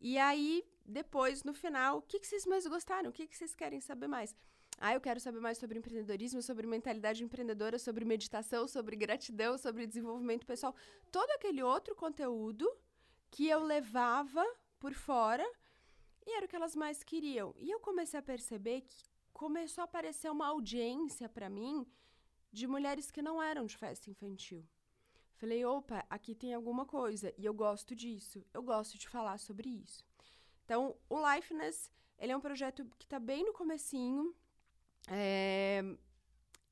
E 0.00 0.18
aí, 0.18 0.64
depois, 0.84 1.44
no 1.44 1.54
final, 1.54 1.98
o 1.98 2.02
que, 2.02 2.18
que 2.20 2.26
vocês 2.26 2.46
mais 2.46 2.66
gostaram? 2.66 3.10
O 3.10 3.12
que, 3.12 3.26
que 3.26 3.36
vocês 3.36 3.54
querem 3.54 3.80
saber 3.80 4.06
mais? 4.06 4.34
Ah, 4.78 4.92
eu 4.92 5.00
quero 5.00 5.20
saber 5.20 5.40
mais 5.40 5.58
sobre 5.58 5.78
empreendedorismo, 5.78 6.42
sobre 6.42 6.66
mentalidade 6.66 7.22
empreendedora, 7.22 7.78
sobre 7.78 8.04
meditação, 8.04 8.66
sobre 8.66 8.96
gratidão, 8.96 9.56
sobre 9.56 9.86
desenvolvimento 9.86 10.44
pessoal. 10.44 10.74
Todo 11.10 11.30
aquele 11.30 11.62
outro 11.62 11.94
conteúdo 11.94 12.70
que 13.30 13.48
eu 13.48 13.62
levava 13.62 14.44
por 14.78 14.92
fora 14.92 15.46
e 16.26 16.36
era 16.36 16.46
o 16.46 16.48
que 16.48 16.56
elas 16.56 16.74
mais 16.74 17.02
queriam. 17.02 17.54
E 17.58 17.70
eu 17.70 17.80
comecei 17.80 18.18
a 18.18 18.22
perceber 18.22 18.82
que 18.82 19.02
começou 19.32 19.82
a 19.82 19.84
aparecer 19.84 20.30
uma 20.30 20.46
audiência 20.46 21.28
para 21.28 21.48
mim 21.50 21.86
de 22.52 22.66
mulheres 22.66 23.10
que 23.10 23.20
não 23.20 23.42
eram 23.42 23.66
de 23.66 23.76
festa 23.76 24.10
infantil. 24.10 24.64
Falei, 25.36 25.64
opa, 25.64 26.06
aqui 26.08 26.34
tem 26.34 26.54
alguma 26.54 26.86
coisa 26.86 27.34
e 27.36 27.44
eu 27.44 27.52
gosto 27.52 27.94
disso. 27.94 28.44
Eu 28.54 28.62
gosto 28.62 28.96
de 28.96 29.08
falar 29.08 29.38
sobre 29.38 29.68
isso. 29.68 30.04
Então, 30.64 30.96
o 31.10 31.16
Lifeness, 31.28 31.90
ele 32.18 32.32
é 32.32 32.36
um 32.36 32.40
projeto 32.40 32.84
que 32.98 33.04
está 33.04 33.18
bem 33.18 33.44
no 33.44 33.52
comecinho. 33.52 34.34
é, 35.08 35.82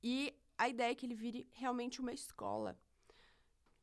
E 0.03 0.35
a 0.57 0.69
ideia 0.69 0.93
é 0.93 0.95
que 0.95 1.05
ele 1.05 1.15
vire 1.15 1.47
realmente 1.53 2.01
uma 2.01 2.13
escola. 2.13 2.79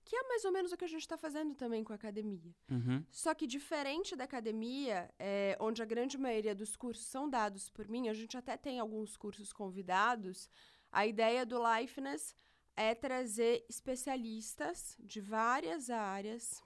Que 0.10 0.15
é 0.15 0.24
mais 0.28 0.43
ou 0.43 0.52
menos 0.52 0.72
o 0.72 0.78
que 0.78 0.86
a 0.86 0.88
gente 0.88 1.02
está 1.02 1.15
fazendo 1.15 1.54
também 1.54 1.84
com 1.84 1.93
a 1.93 1.95
academia. 1.95 2.52
Uhum. 2.67 3.06
Só 3.12 3.36
que 3.36 3.45
diferente 3.45 4.15
da 4.15 4.24
academia, 4.24 5.08
é, 5.19 5.56
onde 5.60 5.84
a 5.84 5.86
grande 5.86 6.17
maioria 6.17 6.56
dos 6.56 6.76
cursos 6.76 7.06
são 7.06 7.30
dados 7.30 7.69
por 7.69 7.88
mim, 7.88 8.10
a 8.10 8.13
gente 8.15 8.36
até 8.36 8.58
tem 8.58 8.80
alguns 8.80 9.15
cursos 9.15 9.54
convidados. 9.54 10.50
A 10.91 11.06
ideia 11.06 11.45
do 11.45 11.60
Lifeness 11.62 12.36
é 12.76 12.95
trazer 12.95 13.63
especialistas 13.69 14.98
de 15.00 15.22
várias 15.22 15.91
áreas, 15.91 16.63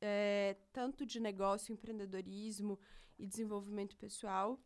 é, 0.00 0.56
tanto 0.72 1.04
de 1.04 1.20
negócio, 1.20 1.74
empreendedorismo 1.74 2.80
e 3.18 3.26
desenvolvimento 3.26 3.98
pessoal, 3.98 4.58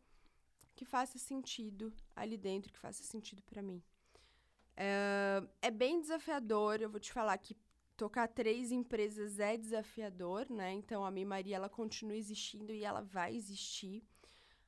que 0.73 0.85
faça 0.85 1.17
sentido 1.17 1.93
ali 2.15 2.37
dentro, 2.37 2.71
que 2.71 2.79
faça 2.79 3.03
sentido 3.03 3.43
para 3.43 3.61
mim. 3.61 3.83
É, 4.77 5.43
é 5.61 5.69
bem 5.69 5.99
desafiador, 5.99 6.81
eu 6.81 6.89
vou 6.89 7.01
te 7.01 7.11
falar 7.11 7.37
que 7.37 7.53
tocar 7.95 8.27
três 8.27 8.71
empresas 8.71 9.39
é 9.39 9.57
desafiador, 9.57 10.49
né? 10.49 10.71
Então 10.71 11.05
a 11.05 11.11
Mi 11.11 11.25
Maria 11.25 11.55
ela 11.55 11.69
continua 11.69 12.15
existindo 12.15 12.73
e 12.73 12.83
ela 12.83 13.01
vai 13.01 13.35
existir. 13.35 14.03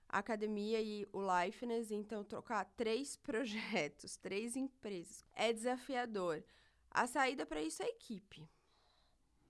A 0.08 0.20
academia 0.20 0.82
e 0.82 1.08
o 1.12 1.20
Lifeness, 1.22 1.94
então 1.94 2.24
trocar 2.24 2.66
três 2.78 3.16
projetos, 3.18 4.16
três 4.18 4.56
empresas 4.56 5.24
é 5.34 5.52
desafiador. 5.52 6.44
A 6.92 7.08
saída 7.08 7.46
para 7.46 7.62
isso 7.62 7.84
é 7.84 7.90
equipe. 7.90 8.48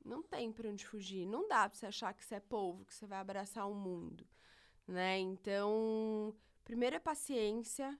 Não 0.03 0.23
tem 0.23 0.51
para 0.51 0.69
onde 0.69 0.85
fugir. 0.85 1.25
Não 1.25 1.47
dá 1.47 1.67
para 1.69 1.77
você 1.77 1.87
achar 1.87 2.13
que 2.13 2.23
você 2.23 2.35
é 2.35 2.39
povo, 2.39 2.85
que 2.85 2.93
você 2.93 3.05
vai 3.05 3.19
abraçar 3.19 3.69
o 3.69 3.73
mundo, 3.75 4.27
né? 4.87 5.19
Então, 5.19 6.35
primeiro 6.63 6.95
é 6.95 6.99
paciência, 6.99 7.99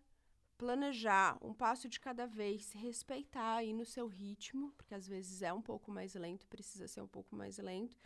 planejar 0.57 1.37
um 1.41 1.53
passo 1.53 1.87
de 1.87 1.99
cada 1.99 2.25
vez, 2.25 2.65
se 2.65 2.77
respeitar 2.77 3.57
aí 3.57 3.73
no 3.73 3.85
seu 3.85 4.07
ritmo, 4.07 4.71
porque 4.77 4.93
às 4.93 5.07
vezes 5.07 5.41
é 5.41 5.51
um 5.53 5.61
pouco 5.61 5.91
mais 5.91 6.15
lento, 6.15 6.47
precisa 6.47 6.87
ser 6.87 7.01
um 7.01 7.07
pouco 7.07 7.35
mais 7.35 7.57
lento, 7.57 7.97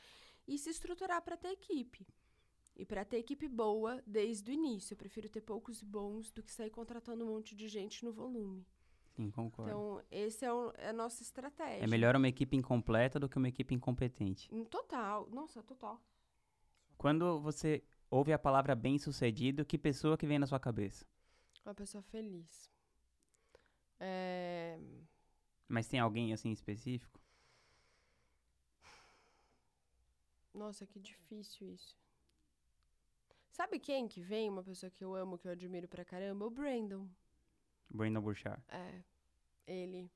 e 0.47 0.57
se 0.57 0.69
estruturar 0.69 1.21
para 1.21 1.37
ter 1.37 1.49
equipe. 1.49 2.07
E 2.75 2.85
para 2.85 3.03
ter 3.03 3.17
equipe 3.17 3.47
boa 3.47 4.01
desde 4.07 4.49
o 4.49 4.53
início. 4.53 4.93
Eu 4.93 4.97
prefiro 4.97 5.29
ter 5.29 5.41
poucos 5.41 5.83
bons 5.83 6.31
do 6.31 6.41
que 6.41 6.51
sair 6.51 6.69
contratando 6.69 7.25
um 7.25 7.27
monte 7.27 7.53
de 7.55 7.67
gente 7.67 8.05
no 8.05 8.11
volume. 8.13 8.65
Sim, 9.19 9.29
concordo. 9.31 9.69
Então, 9.69 10.01
esse 10.09 10.45
é, 10.45 10.49
é 10.77 10.89
a 10.89 10.93
nossa 10.93 11.21
estratégia. 11.21 11.83
é 11.83 11.87
melhor 11.87 12.15
uma 12.15 12.29
equipe 12.29 12.55
incompleta 12.55 13.19
do 13.19 13.27
que 13.27 13.37
uma 13.37 13.49
equipe 13.49 13.75
incompetente. 13.75 14.47
Em 14.49 14.63
Total. 14.63 15.27
Nossa, 15.29 15.61
total. 15.61 16.01
Quando 16.97 17.39
você 17.41 17.83
ouve 18.09 18.31
a 18.31 18.39
palavra 18.39 18.73
bem-sucedido, 18.75 19.65
que 19.65 19.77
pessoa 19.77 20.17
que 20.17 20.25
vem 20.25 20.39
na 20.39 20.47
sua 20.47 20.59
cabeça? 20.59 21.05
Uma 21.65 21.73
pessoa 21.73 22.01
feliz. 22.01 22.71
É... 23.99 24.79
Mas 25.67 25.87
tem 25.87 25.99
alguém 25.99 26.33
assim 26.33 26.51
específico? 26.51 27.19
Nossa, 30.53 30.85
que 30.85 30.99
difícil 30.99 31.69
isso. 31.69 31.95
Sabe 33.51 33.79
quem 33.79 34.07
que 34.07 34.21
vem? 34.21 34.49
Uma 34.49 34.63
pessoa 34.63 34.89
que 34.89 35.03
eu 35.03 35.13
amo, 35.15 35.37
que 35.37 35.47
eu 35.47 35.51
admiro 35.51 35.87
pra 35.87 36.05
caramba? 36.05 36.45
O 36.45 36.49
Brandon. 36.49 37.07
Brandon 37.89 38.21
Burchard. 38.21 38.63
É, 38.69 39.03
ele. 39.67 40.11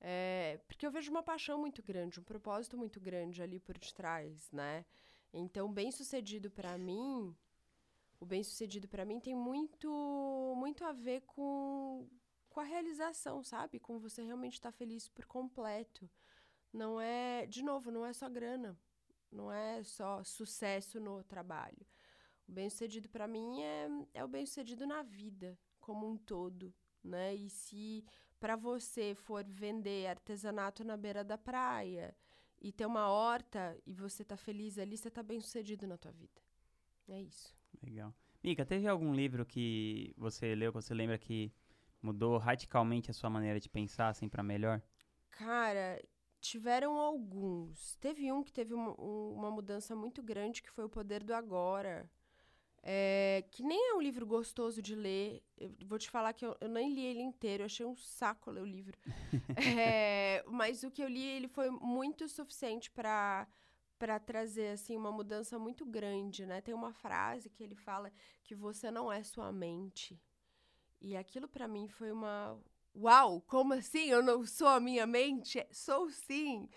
É, 0.00 0.60
porque 0.66 0.86
eu 0.86 0.90
vejo 0.90 1.10
uma 1.10 1.22
paixão 1.22 1.58
muito 1.58 1.82
grande, 1.82 2.20
um 2.20 2.24
propósito 2.24 2.76
muito 2.76 3.00
grande 3.00 3.42
ali 3.42 3.58
por 3.58 3.78
detrás, 3.78 4.50
né? 4.52 4.84
Então, 5.32 5.72
bem 5.72 5.90
sucedido 5.90 6.50
pra 6.50 6.76
mim, 6.78 7.34
o 8.20 8.26
bem 8.26 8.42
sucedido 8.42 8.88
pra 8.88 9.04
mim 9.04 9.20
tem 9.20 9.34
muito, 9.34 9.88
muito 10.56 10.84
a 10.84 10.92
ver 10.92 11.22
com, 11.22 12.08
com 12.48 12.60
a 12.60 12.64
realização, 12.64 13.42
sabe? 13.42 13.78
Com 13.78 13.98
você 13.98 14.22
realmente 14.22 14.54
estar 14.54 14.72
feliz 14.72 15.08
por 15.08 15.26
completo. 15.26 16.08
Não 16.72 17.00
é, 17.00 17.46
de 17.46 17.62
novo, 17.62 17.90
não 17.90 18.04
é 18.04 18.12
só 18.12 18.28
grana, 18.28 18.78
não 19.30 19.50
é 19.52 19.82
só 19.82 20.22
sucesso 20.24 21.00
no 21.00 21.22
trabalho. 21.24 21.86
O 22.48 22.52
bem 22.52 22.68
sucedido 22.70 23.08
pra 23.08 23.26
mim 23.26 23.62
é, 23.62 23.88
é 24.14 24.24
o 24.24 24.28
bem 24.28 24.46
sucedido 24.46 24.86
na 24.86 25.02
vida 25.02 25.58
como 25.80 26.08
um 26.08 26.16
todo 26.16 26.74
né? 27.06 27.34
E 27.34 27.48
se 27.48 28.04
para 28.38 28.56
você 28.56 29.14
for 29.14 29.44
vender 29.44 30.08
artesanato 30.08 30.84
na 30.84 30.96
beira 30.96 31.24
da 31.24 31.38
praia 31.38 32.14
e 32.60 32.72
ter 32.72 32.84
uma 32.84 33.08
horta 33.08 33.78
e 33.86 33.94
você 33.94 34.24
tá 34.24 34.36
feliz 34.36 34.78
ali, 34.78 34.96
você 34.96 35.10
tá 35.10 35.22
bem 35.22 35.40
sucedido 35.40 35.86
na 35.86 35.96
tua 35.96 36.12
vida. 36.12 36.42
É 37.08 37.20
isso. 37.20 37.54
Legal. 37.82 38.14
Mica, 38.42 38.64
teve 38.64 38.86
algum 38.86 39.12
livro 39.14 39.44
que 39.44 40.14
você 40.16 40.54
leu, 40.54 40.72
que 40.72 40.80
você 40.80 40.94
lembra 40.94 41.18
que 41.18 41.52
mudou 42.00 42.38
radicalmente 42.38 43.10
a 43.10 43.14
sua 43.14 43.28
maneira 43.28 43.58
de 43.58 43.68
pensar, 43.68 44.08
assim, 44.08 44.28
para 44.28 44.42
melhor? 44.42 44.80
Cara, 45.30 46.00
tiveram 46.40 46.96
alguns. 46.98 47.96
Teve 47.96 48.30
um 48.32 48.42
que 48.42 48.52
teve 48.52 48.72
uma, 48.72 48.92
uma 48.94 49.50
mudança 49.50 49.94
muito 49.96 50.22
grande, 50.22 50.62
que 50.62 50.70
foi 50.70 50.84
O 50.84 50.88
Poder 50.88 51.22
do 51.22 51.34
Agora. 51.34 52.08
É, 52.88 53.44
que 53.50 53.64
nem 53.64 53.90
é 53.90 53.94
um 53.94 54.00
livro 54.00 54.24
gostoso 54.24 54.80
de 54.80 54.94
ler. 54.94 55.42
Eu 55.58 55.74
vou 55.86 55.98
te 55.98 56.08
falar 56.08 56.32
que 56.32 56.46
eu, 56.46 56.56
eu 56.60 56.68
nem 56.68 56.94
li 56.94 57.04
ele 57.04 57.20
inteiro, 57.20 57.62
eu 57.62 57.66
achei 57.66 57.84
um 57.84 57.96
saco 57.96 58.50
ler 58.50 58.62
o 58.62 58.66
livro. 58.66 58.96
é, 59.56 60.44
mas 60.46 60.84
o 60.84 60.90
que 60.90 61.02
eu 61.02 61.08
li, 61.08 61.22
ele 61.22 61.48
foi 61.48 61.68
muito 61.68 62.28
suficiente 62.28 62.90
para 62.90 63.48
para 63.98 64.18
trazer 64.18 64.68
assim 64.68 64.96
uma 64.96 65.10
mudança 65.10 65.58
muito 65.58 65.84
grande, 65.84 66.44
né? 66.46 66.60
Tem 66.60 66.74
uma 66.74 66.92
frase 66.92 67.48
que 67.48 67.62
ele 67.62 67.74
fala 67.74 68.12
que 68.44 68.54
você 68.54 68.90
não 68.90 69.10
é 69.10 69.22
sua 69.22 69.52
mente. 69.52 70.20
E 71.00 71.16
aquilo 71.16 71.48
para 71.48 71.68
mim 71.68 71.88
foi 71.88 72.10
uma 72.10 72.58
uau, 72.94 73.40
como 73.42 73.74
assim? 73.74 74.06
Eu 74.10 74.22
não 74.22 74.46
sou 74.46 74.68
a 74.68 74.80
minha 74.80 75.06
mente? 75.06 75.66
Sou 75.70 76.10
sim. 76.10 76.68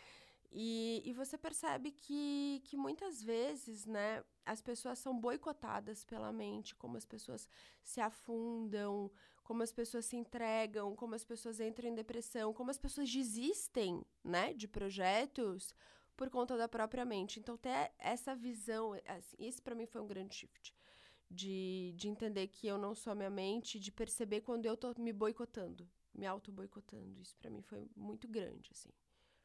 E, 0.52 1.02
e 1.06 1.14
você 1.14 1.38
percebe 1.38 1.92
que, 1.92 2.62
que 2.66 2.76
muitas 2.76 3.22
vezes, 3.22 3.86
né, 3.86 4.24
as 4.46 4.62
pessoas 4.62 4.98
são 4.98 5.18
boicotadas 5.18 6.04
pela 6.04 6.34
mente, 6.34 6.76
como 6.76 6.98
as 6.98 7.06
pessoas 7.06 7.48
se 7.84 8.02
afundam, 8.02 9.12
como 9.44 9.62
as 9.62 9.72
pessoas 9.72 10.06
se 10.06 10.16
entregam, 10.16 10.96
como 10.96 11.14
as 11.14 11.24
pessoas 11.24 11.60
entram 11.60 11.90
em 11.90 11.96
depressão, 11.96 12.54
como 12.54 12.72
as 12.72 12.80
pessoas 12.80 13.12
desistem, 13.12 14.04
né, 14.24 14.54
de 14.54 14.68
projetos 14.68 15.76
por 16.20 16.30
conta 16.30 16.58
da 16.58 16.68
própria 16.68 17.06
mente. 17.06 17.40
Então, 17.40 17.56
ter 17.56 17.94
essa 17.98 18.36
visão, 18.36 18.92
assim, 19.08 19.38
isso 19.40 19.64
para 19.64 19.74
mim 19.74 19.86
foi 19.86 20.02
um 20.02 20.08
grande 20.08 20.36
shift. 20.36 20.76
De, 21.32 21.94
de 21.96 22.10
entender 22.10 22.48
que 22.48 22.68
eu 22.68 22.78
não 22.78 22.94
sou 22.94 23.14
a 23.14 23.16
minha 23.16 23.30
mente, 23.30 23.80
de 23.80 23.90
perceber 23.90 24.42
quando 24.42 24.66
eu 24.66 24.76
tô 24.76 24.94
me 24.98 25.14
boicotando, 25.14 25.88
me 26.14 26.26
auto-boicotando. 26.26 27.22
Isso 27.22 27.38
para 27.38 27.50
mim 27.50 27.62
foi 27.62 27.88
muito 27.96 28.28
grande, 28.28 28.70
assim. 28.74 28.90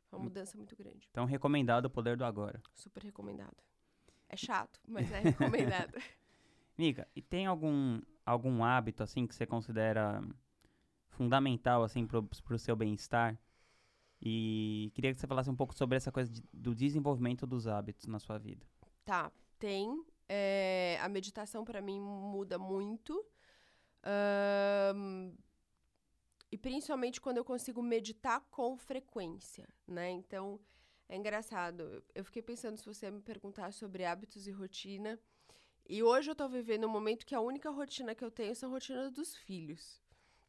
Foi 0.06 0.18
uma 0.18 0.22
hum. 0.22 0.24
mudança 0.24 0.56
muito 0.56 0.74
grande. 0.74 1.06
Então, 1.12 1.24
recomendado 1.26 1.84
o 1.84 1.90
poder 1.90 2.16
do 2.16 2.24
agora. 2.24 2.60
Super 2.74 3.04
recomendado. 3.04 3.62
É 4.28 4.37
chato, 4.37 4.80
mas 4.84 5.12
é 5.12 5.20
recomendado. 5.30 5.94
Mica, 6.76 7.06
e 7.14 7.22
tem 7.22 7.46
algum, 7.46 8.00
algum 8.26 8.64
hábito, 8.64 9.04
assim, 9.04 9.28
que 9.28 9.34
você 9.34 9.46
considera 9.46 10.20
fundamental, 11.10 11.84
assim, 11.84 12.04
pro, 12.04 12.24
pro 12.24 12.58
seu 12.58 12.74
bem-estar? 12.74 13.38
E 14.26 14.90
queria 14.94 15.12
que 15.12 15.20
você 15.20 15.26
falasse 15.26 15.50
um 15.50 15.56
pouco 15.56 15.74
sobre 15.74 15.98
essa 15.98 16.10
coisa 16.10 16.32
de, 16.32 16.42
do 16.50 16.74
desenvolvimento 16.74 17.46
dos 17.46 17.66
hábitos 17.66 18.06
na 18.06 18.18
sua 18.18 18.38
vida. 18.38 18.66
Tá, 19.04 19.30
tem. 19.58 20.02
É, 20.26 20.98
a 21.02 21.08
meditação 21.10 21.62
para 21.62 21.82
mim 21.82 22.00
muda 22.00 22.58
muito. 22.58 23.22
Um, 24.96 25.34
e 26.50 26.56
principalmente 26.56 27.20
quando 27.20 27.37
eu 27.37 27.44
consigo 27.44 27.82
meditar 27.82 28.40
com 28.50 28.78
frequência, 28.78 29.68
né? 29.87 30.10
Então, 30.10 30.58
é 31.06 31.16
engraçado. 31.16 32.02
Eu 32.14 32.24
fiquei 32.24 32.40
pensando 32.40 32.78
se 32.78 32.87
você 32.87 33.10
me 33.10 33.20
perguntar 33.20 33.72
sobre 33.72 34.06
hábitos 34.06 34.46
e 34.46 34.50
rotina. 34.50 35.20
E 35.87 36.02
hoje 36.02 36.30
eu 36.30 36.34
tô 36.34 36.48
vivendo 36.48 36.87
um 36.87 36.90
momento 36.90 37.26
que 37.26 37.34
a 37.34 37.40
única 37.40 37.68
rotina 37.70 38.14
que 38.14 38.24
eu 38.24 38.30
tenho 38.30 38.56
são 38.56 38.70
rotinas 38.70 39.12
dos 39.12 39.37
filhos. 39.37 40.02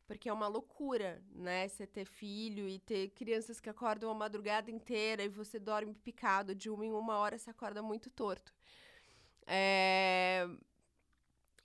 Porque 0.08 0.30
é 0.30 0.34
uma 0.34 0.48
loucura, 0.48 1.24
né? 1.32 1.68
Você 1.68 1.88
ter 1.88 2.06
filho 2.06 2.68
e 2.70 2.80
ter 2.80 3.10
crianças 3.10 3.60
que 3.60 3.70
acordam 3.70 4.10
a 4.12 4.14
madrugada 4.14 4.70
inteira 4.70 5.24
e 5.24 5.30
você 5.30 5.60
dorme 5.60 5.96
picado 5.96 6.54
de 6.54 6.70
uma 6.70 6.86
em 6.86 6.92
uma 6.92 7.18
hora, 7.18 7.38
você 7.38 7.50
acorda 7.50 7.82
muito 7.82 8.10
torto. 8.10 8.54
É... 9.48 10.48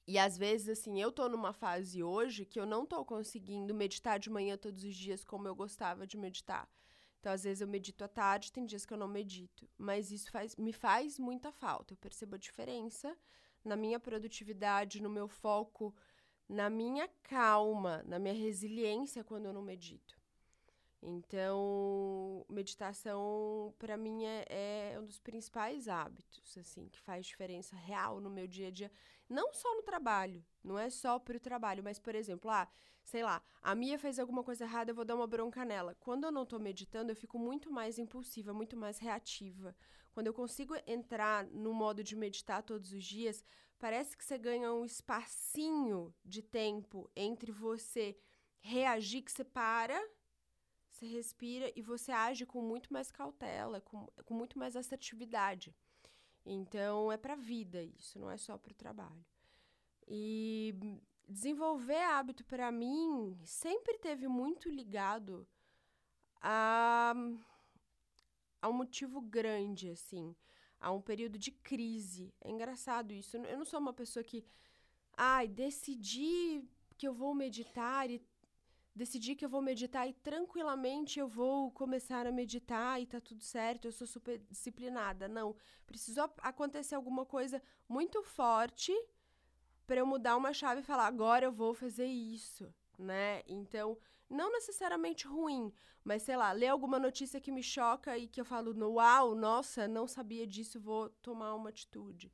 E 0.07 0.19
às 0.19 0.37
vezes, 0.37 0.69
assim, 0.69 1.01
eu 1.01 1.13
tô 1.13 1.29
numa 1.29 1.53
fase 1.53 2.03
hoje 2.03 2.45
que 2.45 2.59
eu 2.59 2.67
não 2.67 2.85
tô 2.85 3.05
conseguindo 3.05 3.73
meditar 3.75 4.19
de 4.19 4.29
manhã 4.31 4.57
todos 4.57 4.83
os 4.83 4.97
dias 4.97 5.23
como 5.25 5.47
eu 5.47 5.55
gostava 5.55 6.07
de 6.07 6.17
meditar. 6.17 6.69
Então, 7.21 7.33
às 7.33 7.45
vezes 7.45 7.61
eu 7.61 7.69
medito 7.69 8.03
à 8.03 8.09
tarde, 8.09 8.51
tem 8.51 8.65
dias 8.65 8.87
que 8.87 8.93
eu 8.93 8.99
não 8.99 9.07
medito. 9.07 9.69
Mas 9.77 10.11
isso 10.11 10.31
faz, 10.31 10.57
me 10.57 10.73
faz 10.73 11.19
muita 11.19 11.53
falta. 11.53 11.93
Eu 11.93 11.99
percebo 11.99 12.35
a 12.35 12.39
diferença 12.39 13.17
na 13.63 13.77
minha 13.77 14.01
produtividade, 14.01 15.03
no 15.03 15.11
meu 15.11 15.29
foco 15.29 15.95
na 16.51 16.69
minha 16.69 17.09
calma, 17.23 18.03
na 18.05 18.19
minha 18.19 18.35
resiliência 18.35 19.23
quando 19.23 19.47
eu 19.47 19.53
não 19.53 19.63
medito. 19.63 20.19
Então, 21.01 22.45
meditação 22.49 23.73
para 23.79 23.97
mim 23.97 24.25
é, 24.25 24.45
é, 24.51 24.99
um 24.99 25.07
dos 25.07 25.21
principais 25.21 25.89
hábitos, 25.89 26.59
assim, 26.59 26.89
que 26.89 27.01
faz 27.01 27.25
diferença 27.25 27.75
real 27.77 28.21
no 28.21 28.29
meu 28.29 28.49
dia 28.49 28.67
a 28.67 28.71
dia, 28.71 28.91
não 29.29 29.55
só 29.55 29.75
no 29.77 29.83
trabalho, 29.83 30.45
não 30.63 30.77
é 30.77 30.91
só 30.91 31.19
para 31.21 31.37
o 31.37 31.41
trabalho, 31.41 31.85
mas 31.85 32.01
por 32.01 32.15
exemplo, 32.15 32.51
ah, 32.51 32.69
sei 33.05 33.23
lá, 33.23 33.41
a 33.63 33.75
Mia 33.75 33.99
fez 33.99 34.19
alguma 34.19 34.43
coisa 34.43 34.65
errada, 34.65 34.91
eu 34.91 34.95
vou 34.95 35.05
dar 35.05 35.15
uma 35.15 35.29
bronca 35.29 35.65
nela. 35.65 35.95
Quando 36.01 36.25
eu 36.25 36.33
não 36.33 36.43
estou 36.43 36.59
meditando, 36.59 37.13
eu 37.13 37.17
fico 37.17 37.39
muito 37.39 37.71
mais 37.71 37.97
impulsiva, 37.97 38.53
muito 38.53 38.77
mais 38.77 38.99
reativa. 38.99 39.75
Quando 40.13 40.27
eu 40.27 40.35
consigo 40.35 40.75
entrar 40.85 41.47
no 41.47 41.73
modo 41.73 42.03
de 42.03 42.17
meditar 42.17 42.63
todos 42.63 42.93
os 42.93 43.05
dias, 43.05 43.45
parece 43.81 44.15
que 44.17 44.25
você 44.25 44.37
ganha 44.37 44.73
um 44.73 44.85
espacinho 44.85 46.15
de 46.23 46.43
tempo 46.43 47.11
entre 47.17 47.51
você 47.51 48.17
reagir, 48.61 49.23
que 49.23 49.33
você 49.33 49.43
para, 49.43 49.99
você 50.91 51.07
respira 51.07 51.73
e 51.75 51.81
você 51.81 52.13
age 52.13 52.45
com 52.45 52.61
muito 52.61 52.93
mais 52.93 53.11
cautela, 53.11 53.81
com, 53.81 54.07
com 54.27 54.35
muito 54.35 54.59
mais 54.59 54.77
assertividade. 54.77 55.75
Então, 56.45 57.11
é 57.11 57.17
para 57.17 57.33
a 57.33 57.37
vida 57.37 57.83
isso, 57.83 58.19
não 58.19 58.31
é 58.31 58.37
só 58.37 58.59
para 58.59 58.73
o 58.73 58.77
trabalho. 58.77 59.25
E 60.07 60.75
desenvolver 61.27 62.03
hábito 62.03 62.45
para 62.45 62.71
mim 62.71 63.39
sempre 63.45 63.97
teve 63.99 64.29
muito 64.29 64.69
ligado 64.69 65.49
a, 66.43 67.15
a 68.61 68.69
um 68.69 68.75
motivo 68.75 69.23
grande, 69.23 69.89
assim 69.89 70.37
a 70.81 70.91
um 70.91 71.01
período 71.01 71.39
de 71.39 71.51
crise. 71.51 72.33
É 72.41 72.51
engraçado 72.51 73.13
isso. 73.13 73.37
Eu 73.37 73.59
não 73.59 73.65
sou 73.65 73.79
uma 73.79 73.93
pessoa 73.93 74.25
que, 74.25 74.45
ai, 75.17 75.47
decidi 75.47 76.65
que 76.97 77.07
eu 77.07 77.13
vou 77.13 77.35
meditar 77.35 78.11
e 78.11 78.23
decidi 78.95 79.35
que 79.35 79.45
eu 79.45 79.49
vou 79.49 79.63
meditar 79.63 80.09
e 80.09 80.13
tranquilamente 80.13 81.19
eu 81.19 81.29
vou 81.29 81.71
começar 81.71 82.27
a 82.27 82.33
meditar 82.33 83.01
e 83.01 83.07
tá 83.07 83.21
tudo 83.21 83.43
certo, 83.43 83.87
eu 83.87 83.93
sou 83.93 84.07
super 84.07 84.39
disciplinada. 84.51 85.29
Não, 85.29 85.55
precisou 85.87 86.31
acontecer 86.39 86.95
alguma 86.95 87.25
coisa 87.25 87.63
muito 87.89 88.23
forte 88.23 88.93
para 89.87 90.01
eu 90.01 90.07
mudar 90.07 90.37
uma 90.37 90.53
chave 90.53 90.81
e 90.81 90.85
falar 90.85 91.07
agora 91.07 91.47
eu 91.47 91.53
vou 91.53 91.75
fazer 91.75 92.07
isso, 92.07 92.73
né? 92.99 93.43
Então, 93.47 93.97
não 94.31 94.53
necessariamente 94.53 95.27
ruim, 95.27 95.73
mas 96.05 96.23
sei 96.23 96.37
lá, 96.37 96.53
ler 96.53 96.69
alguma 96.69 96.99
notícia 96.99 97.41
que 97.41 97.51
me 97.51 97.63
choca 97.63 98.17
e 98.17 98.29
que 98.29 98.41
eu 98.41 98.45
falo, 98.45 98.73
uau, 98.95 99.35
nossa, 99.35 99.89
não 99.89 100.07
sabia 100.07 100.47
disso, 100.47 100.81
vou 100.81 101.11
tomar 101.21 101.55
uma 101.55 101.71
atitude. 101.71 102.33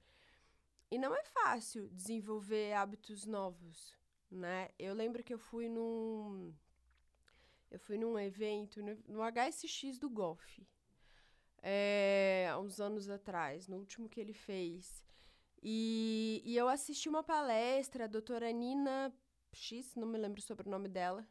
E 0.91 0.99
não 0.99 1.15
é 1.15 1.25
fácil 1.25 1.89
desenvolver 1.89 2.75
hábitos 2.75 3.25
novos, 3.25 3.97
né? 4.31 4.69
Eu 4.79 4.95
lembro 4.95 5.25
que 5.25 5.35
eu 5.35 5.39
fui 5.39 5.69
num 5.69 6.55
eu 7.71 7.81
fui 7.81 7.99
num 7.99 8.17
evento 8.19 8.81
no, 8.83 8.97
no 9.09 9.21
HSX 9.23 9.99
do 9.99 10.09
Golf. 10.09 10.61
É, 11.61 12.49
há 12.51 12.59
uns 12.59 12.79
anos 12.79 13.09
atrás, 13.09 13.67
no 13.67 13.79
último 13.79 14.09
que 14.09 14.21
ele 14.21 14.33
fez. 14.33 15.05
E, 15.61 16.41
e 16.45 16.57
eu 16.57 16.69
assisti 16.69 17.09
uma 17.09 17.25
palestra, 17.25 18.05
a 18.05 18.09
doutora 18.09 18.53
Nina 18.53 19.13
X, 19.53 19.97
não 19.97 20.07
me 20.07 20.19
lembro 20.19 20.41
sobre 20.41 20.69
o 20.69 20.71
nome 20.71 20.89
dela, 20.89 21.27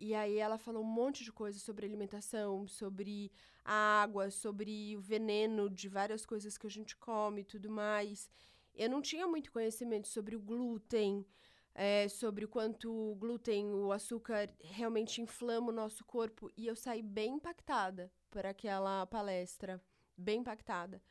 e 0.00 0.14
aí 0.14 0.38
ela 0.38 0.56
falou 0.56 0.82
um 0.82 0.86
monte 0.86 1.22
de 1.22 1.30
coisas 1.30 1.60
sobre 1.60 1.84
alimentação, 1.84 2.66
sobre 2.66 3.30
a 3.62 4.02
água, 4.02 4.30
sobre 4.30 4.96
o 4.96 5.00
veneno 5.00 5.68
de 5.68 5.88
várias 5.88 6.24
coisas 6.24 6.56
que 6.56 6.66
a 6.66 6.70
gente 6.70 6.96
come 6.96 7.42
e 7.42 7.44
tudo 7.44 7.70
mais. 7.70 8.30
Eu 8.74 8.88
não 8.88 9.02
tinha 9.02 9.26
muito 9.26 9.52
conhecimento 9.52 10.08
sobre 10.08 10.34
o 10.34 10.40
glúten, 10.40 11.26
é, 11.74 12.08
sobre 12.08 12.46
o 12.46 12.48
quanto 12.48 12.90
o 12.90 13.14
glúten, 13.14 13.74
o 13.74 13.92
açúcar, 13.92 14.50
realmente 14.60 15.20
inflama 15.20 15.68
o 15.68 15.74
nosso 15.74 16.02
corpo. 16.04 16.50
E 16.56 16.66
eu 16.66 16.74
saí 16.74 17.02
bem 17.02 17.34
impactada 17.34 18.10
por 18.30 18.46
aquela 18.46 19.04
palestra, 19.06 19.82
bem 20.16 20.40
impactada. 20.40 21.02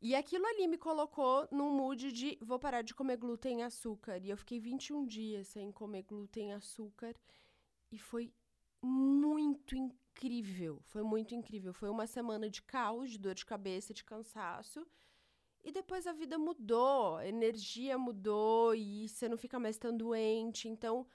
E 0.00 0.14
aquilo 0.14 0.46
ali 0.46 0.68
me 0.68 0.76
colocou 0.76 1.48
num 1.50 1.70
mood 1.70 2.12
de 2.12 2.38
vou 2.42 2.58
parar 2.58 2.82
de 2.82 2.94
comer 2.94 3.16
glúten 3.16 3.60
e 3.60 3.62
açúcar. 3.62 4.18
E 4.22 4.30
eu 4.30 4.36
fiquei 4.36 4.60
21 4.60 5.04
dias 5.06 5.48
sem 5.48 5.72
comer 5.72 6.02
glúten 6.02 6.50
e 6.50 6.52
açúcar. 6.52 7.14
E 7.94 7.98
foi 7.98 8.32
muito 8.82 9.76
incrível. 9.76 10.80
Foi 10.82 11.02
muito 11.02 11.34
incrível. 11.34 11.72
Foi 11.72 11.88
uma 11.90 12.06
semana 12.06 12.48
de 12.50 12.62
caos, 12.62 13.10
de 13.10 13.18
dor 13.18 13.34
de 13.34 13.46
cabeça, 13.46 13.94
de 13.94 14.04
cansaço. 14.04 14.86
E 15.64 15.72
depois 15.72 16.06
a 16.06 16.12
vida 16.12 16.38
mudou, 16.38 17.16
a 17.16 17.26
energia 17.26 17.96
mudou 17.98 18.74
e 18.74 19.08
você 19.08 19.28
não 19.28 19.38
fica 19.38 19.58
mais 19.58 19.78
tão 19.78 19.96
doente. 19.96 20.68
Então, 20.68 21.06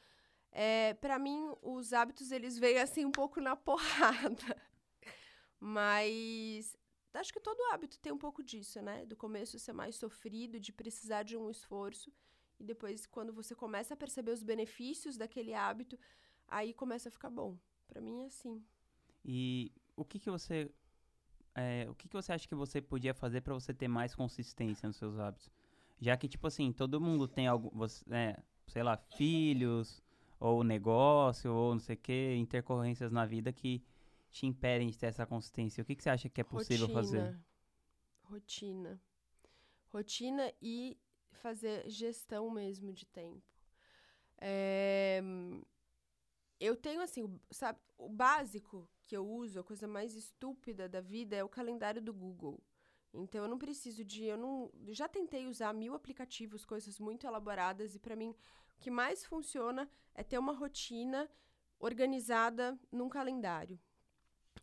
É, 0.52 0.96
para 0.96 1.20
mim, 1.20 1.54
os 1.62 1.94
hábitos 1.94 2.32
eles 2.32 2.58
vêm 2.60 2.80
assim 2.80 3.06
um 3.06 3.12
pouco 3.12 3.42
na 3.42 3.56
porrada. 3.70 4.58
Mas 5.60 6.76
acho 7.14 7.34
que 7.34 7.40
todo 7.40 7.62
hábito 7.72 8.00
tem 8.00 8.12
um 8.14 8.18
pouco 8.18 8.44
disso, 8.44 8.82
né? 8.82 9.06
Do 9.06 9.16
começo 9.16 9.60
ser 9.60 9.74
mais 9.74 9.96
sofrido, 9.96 10.60
de 10.60 10.72
precisar 10.72 11.24
de 11.24 11.36
um 11.38 11.50
esforço. 11.50 12.12
E 12.60 12.64
depois, 12.64 13.06
quando 13.06 13.34
você 13.34 13.56
começa 13.56 13.94
a 13.94 13.98
perceber 13.98 14.32
os 14.32 14.44
benefícios 14.44 15.18
daquele 15.18 15.54
hábito, 15.54 15.98
aí 16.50 16.74
começa 16.74 17.10
a 17.10 17.12
ficar 17.12 17.30
bom. 17.30 17.58
Para 17.88 18.02
mim 18.02 18.22
é 18.22 18.26
assim. 18.26 18.64
E 19.24 19.72
o 19.96 20.06
que, 20.06 20.20
que 20.20 20.30
você. 20.30 20.72
É, 21.56 21.88
o 21.90 21.96
que, 21.96 22.08
que 22.08 22.14
você 22.14 22.32
acha 22.32 22.48
que 22.48 22.56
você 22.56 22.82
podia 22.82 23.14
fazer 23.14 23.42
para 23.42 23.54
você 23.54 23.74
ter 23.74 23.88
mais 23.88 24.16
consistência 24.16 24.88
nos 24.88 24.98
seus 24.98 25.18
hábitos? 25.20 25.52
Já 26.00 26.16
que, 26.16 26.28
tipo 26.28 26.48
assim, 26.48 26.72
todo 26.72 27.02
mundo 27.02 27.28
tem 27.28 27.48
algo. 27.48 27.72
Você, 27.74 28.04
é, 28.14 28.42
sei 28.68 28.84
lá, 28.84 28.96
filhos, 28.98 30.02
ou 30.40 30.64
negócio, 30.64 31.54
ou 31.54 31.74
não 31.74 31.80
sei 31.80 31.96
o 31.96 32.00
que, 32.00 32.36
intercorrências 32.36 33.12
na 33.12 33.26
vida 33.26 33.52
que 33.52 33.84
te 34.30 34.46
impedem 34.46 34.90
de 34.90 34.98
ter 34.98 35.08
essa 35.08 35.26
consistência. 35.26 35.82
O 35.82 35.86
que, 35.86 35.96
que 35.96 36.04
você 36.04 36.10
acha 36.10 36.30
que 36.30 36.40
é 36.40 36.44
possível 36.44 36.88
Rotina. 36.88 37.02
fazer? 37.02 37.40
Rotina. 38.24 39.02
Rotina 39.92 40.54
e 40.62 40.98
fazer 41.32 41.90
gestão 41.90 42.50
mesmo 42.50 42.94
de 42.94 43.06
tempo. 43.06 43.44
É, 44.38 45.22
eu 46.60 46.76
tenho, 46.76 47.02
assim, 47.02 47.40
sabe, 47.52 47.80
o 47.98 48.10
básico 48.10 48.88
que 49.06 49.16
eu 49.16 49.28
uso, 49.28 49.60
a 49.60 49.64
coisa 49.64 49.88
mais 49.88 50.14
estúpida 50.14 50.88
da 50.90 51.02
vida 51.02 51.36
é 51.36 51.44
o 51.44 51.50
calendário 51.50 52.02
do 52.02 52.14
Google. 52.14 52.62
Então, 53.14 53.44
eu 53.44 53.48
não 53.48 53.58
preciso 53.58 54.04
de. 54.04 54.26
Eu 54.26 54.38
não. 54.38 54.72
Já 54.90 55.08
tentei 55.08 55.48
usar 55.48 55.74
mil 55.74 55.96
aplicativos, 55.96 56.66
coisas 56.66 57.00
muito 57.00 57.26
elaboradas, 57.26 57.96
e 57.96 58.00
para 58.00 58.16
mim, 58.16 58.36
o 58.76 58.80
que 58.80 58.92
mais 58.92 59.26
funciona 59.26 59.90
é 60.14 60.24
ter 60.24 60.38
uma 60.38 60.54
rotina 60.54 61.30
organizada 61.80 62.78
num 62.92 63.10
calendário 63.10 63.80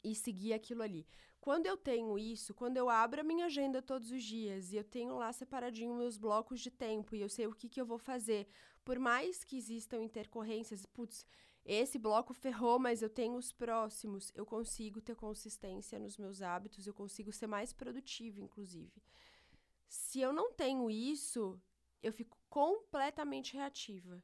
e 0.05 0.15
seguir 0.15 0.53
aquilo 0.53 0.83
ali. 0.83 1.07
Quando 1.41 1.67
eu 1.67 1.77
tenho 1.77 2.19
isso, 2.19 2.53
quando 2.55 2.77
eu 2.77 2.91
abro 2.91 3.21
a 3.21 3.25
minha 3.25 3.47
agenda 3.47 3.81
todos 3.81 4.11
os 4.11 4.23
dias 4.23 4.73
e 4.73 4.77
eu 4.77 4.85
tenho 4.85 5.17
lá 5.17 5.33
separadinho 5.33 5.95
meus 5.95 6.17
blocos 6.17 6.61
de 6.61 6.71
tempo 6.71 7.15
e 7.15 7.21
eu 7.21 7.29
sei 7.29 7.47
o 7.47 7.55
que, 7.55 7.69
que 7.69 7.81
eu 7.81 7.87
vou 7.87 7.99
fazer, 7.99 8.49
por 8.85 8.99
mais 8.99 9.45
que 9.45 9.57
existam 9.57 10.03
intercorrências, 10.03 10.85
putz, 10.87 11.25
esse 11.67 11.99
bloco 11.99 12.33
ferrou, 12.33 12.79
mas 12.79 13.03
eu 13.03 13.11
tenho 13.11 13.37
os 13.37 13.53
próximos, 13.53 14.31
eu 14.37 14.47
consigo 14.47 15.01
ter 15.01 15.17
consistência 15.17 15.99
nos 15.99 16.17
meus 16.17 16.41
hábitos, 16.41 16.87
eu 16.87 16.95
consigo 16.95 17.33
ser 17.33 17.49
mais 17.49 17.73
produtiva, 17.73 18.41
inclusive. 18.41 19.03
Se 19.89 20.21
eu 20.21 20.33
não 20.33 20.53
tenho 20.53 20.89
isso, 20.89 21.61
eu 22.03 22.13
fico 22.13 22.39
completamente 22.49 23.55
reativa. 23.55 24.23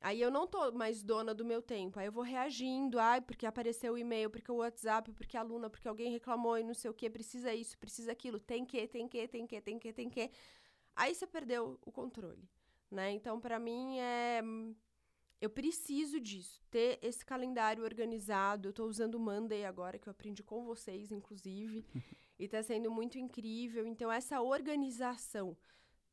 Aí 0.00 0.20
eu 0.20 0.30
não 0.30 0.46
tô 0.46 0.72
mais 0.72 1.02
dona 1.02 1.34
do 1.34 1.44
meu 1.44 1.60
tempo. 1.62 1.98
Aí 1.98 2.06
eu 2.06 2.12
vou 2.12 2.22
reagindo, 2.22 2.98
ai, 2.98 3.20
porque 3.20 3.46
apareceu 3.46 3.94
o 3.94 3.98
e-mail, 3.98 4.30
porque 4.30 4.50
o 4.50 4.56
WhatsApp, 4.56 5.12
porque 5.12 5.36
a 5.36 5.40
aluna, 5.40 5.70
porque 5.70 5.88
alguém 5.88 6.10
reclamou 6.12 6.58
e 6.58 6.64
não 6.64 6.74
sei 6.74 6.90
o 6.90 6.94
que, 6.94 7.08
precisa 7.10 7.54
isso, 7.54 7.78
precisa 7.78 8.12
aquilo, 8.12 8.38
tem 8.38 8.64
que, 8.64 8.86
tem 8.86 9.08
que, 9.08 9.26
tem 9.28 9.46
que, 9.46 9.60
tem 9.60 9.78
que, 9.78 9.92
tem 9.92 10.10
que. 10.10 10.30
Aí 10.96 11.14
você 11.14 11.26
perdeu 11.26 11.78
o 11.84 11.92
controle, 11.92 12.48
né? 12.90 13.10
Então, 13.12 13.40
para 13.40 13.58
mim 13.58 13.98
é 13.98 14.42
eu 15.40 15.48
preciso 15.48 16.20
disso, 16.20 16.60
ter 16.70 16.98
esse 17.00 17.24
calendário 17.24 17.84
organizado. 17.84 18.68
Eu 18.68 18.72
tô 18.72 18.84
usando 18.86 19.14
o 19.14 19.20
Monday 19.20 19.64
agora, 19.64 19.98
que 19.98 20.08
eu 20.08 20.10
aprendi 20.10 20.42
com 20.42 20.64
vocês, 20.64 21.12
inclusive, 21.12 21.84
e 22.38 22.48
tá 22.48 22.62
sendo 22.62 22.90
muito 22.90 23.18
incrível. 23.18 23.86
Então, 23.86 24.10
essa 24.10 24.40
organização 24.40 25.56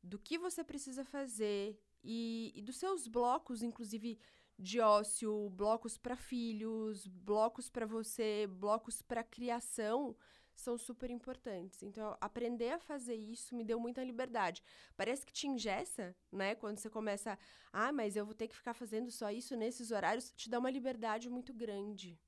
do 0.02 0.18
que 0.18 0.38
você 0.38 0.62
precisa 0.62 1.04
fazer 1.04 1.76
e, 2.02 2.52
e 2.54 2.62
dos 2.62 2.76
seus 2.76 3.08
blocos, 3.08 3.62
inclusive 3.62 4.18
de 4.58 4.80
ócio, 4.80 5.50
blocos 5.50 5.98
para 5.98 6.16
filhos, 6.16 7.06
blocos 7.06 7.68
para 7.68 7.84
você, 7.84 8.46
blocos 8.46 9.02
para 9.02 9.22
criação, 9.22 10.16
são 10.56 10.76
super 10.78 11.10
importantes. 11.10 11.82
Então, 11.82 12.16
aprender 12.20 12.72
a 12.72 12.78
fazer 12.78 13.14
isso 13.14 13.54
me 13.54 13.64
deu 13.64 13.78
muita 13.78 14.02
liberdade. 14.02 14.62
Parece 14.96 15.24
que 15.24 15.32
te 15.32 15.46
engessa, 15.46 16.16
né? 16.32 16.54
Quando 16.54 16.78
você 16.78 16.90
começa, 16.90 17.38
ah, 17.72 17.92
mas 17.92 18.16
eu 18.16 18.24
vou 18.24 18.34
ter 18.34 18.48
que 18.48 18.56
ficar 18.56 18.74
fazendo 18.74 19.10
só 19.10 19.30
isso 19.30 19.54
nesses 19.56 19.90
horários, 19.90 20.32
te 20.32 20.48
dá 20.48 20.58
uma 20.58 20.70
liberdade 20.70 21.28
muito 21.28 21.52
grande, 21.52 22.18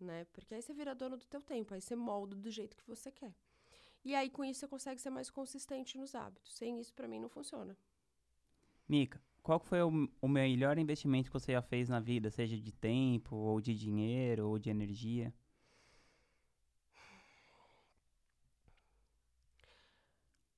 né? 0.00 0.24
Porque 0.32 0.54
aí 0.54 0.62
você 0.62 0.72
vira 0.72 0.94
dono 0.94 1.16
do 1.16 1.26
teu 1.26 1.40
tempo, 1.40 1.74
aí 1.74 1.80
você 1.80 1.94
molda 1.94 2.34
do 2.34 2.50
jeito 2.50 2.76
que 2.76 2.86
você 2.86 3.10
quer. 3.12 3.34
E 4.04 4.14
aí, 4.14 4.28
com 4.28 4.44
isso, 4.44 4.60
você 4.60 4.68
consegue 4.68 5.00
ser 5.00 5.10
mais 5.10 5.30
consistente 5.30 5.96
nos 5.96 6.14
hábitos. 6.14 6.54
Sem 6.54 6.78
isso, 6.78 6.92
para 6.92 7.08
mim, 7.08 7.18
não 7.18 7.28
funciona. 7.28 7.76
Mica, 8.86 9.18
qual 9.42 9.58
foi 9.58 9.82
o, 9.82 10.08
o 10.20 10.28
melhor 10.28 10.78
investimento 10.78 11.30
que 11.30 11.32
você 11.32 11.52
já 11.52 11.62
fez 11.62 11.88
na 11.88 12.00
vida, 12.00 12.30
seja 12.30 12.58
de 12.58 12.72
tempo, 12.72 13.34
ou 13.34 13.60
de 13.60 13.74
dinheiro, 13.74 14.48
ou 14.48 14.58
de 14.58 14.68
energia? 14.68 15.32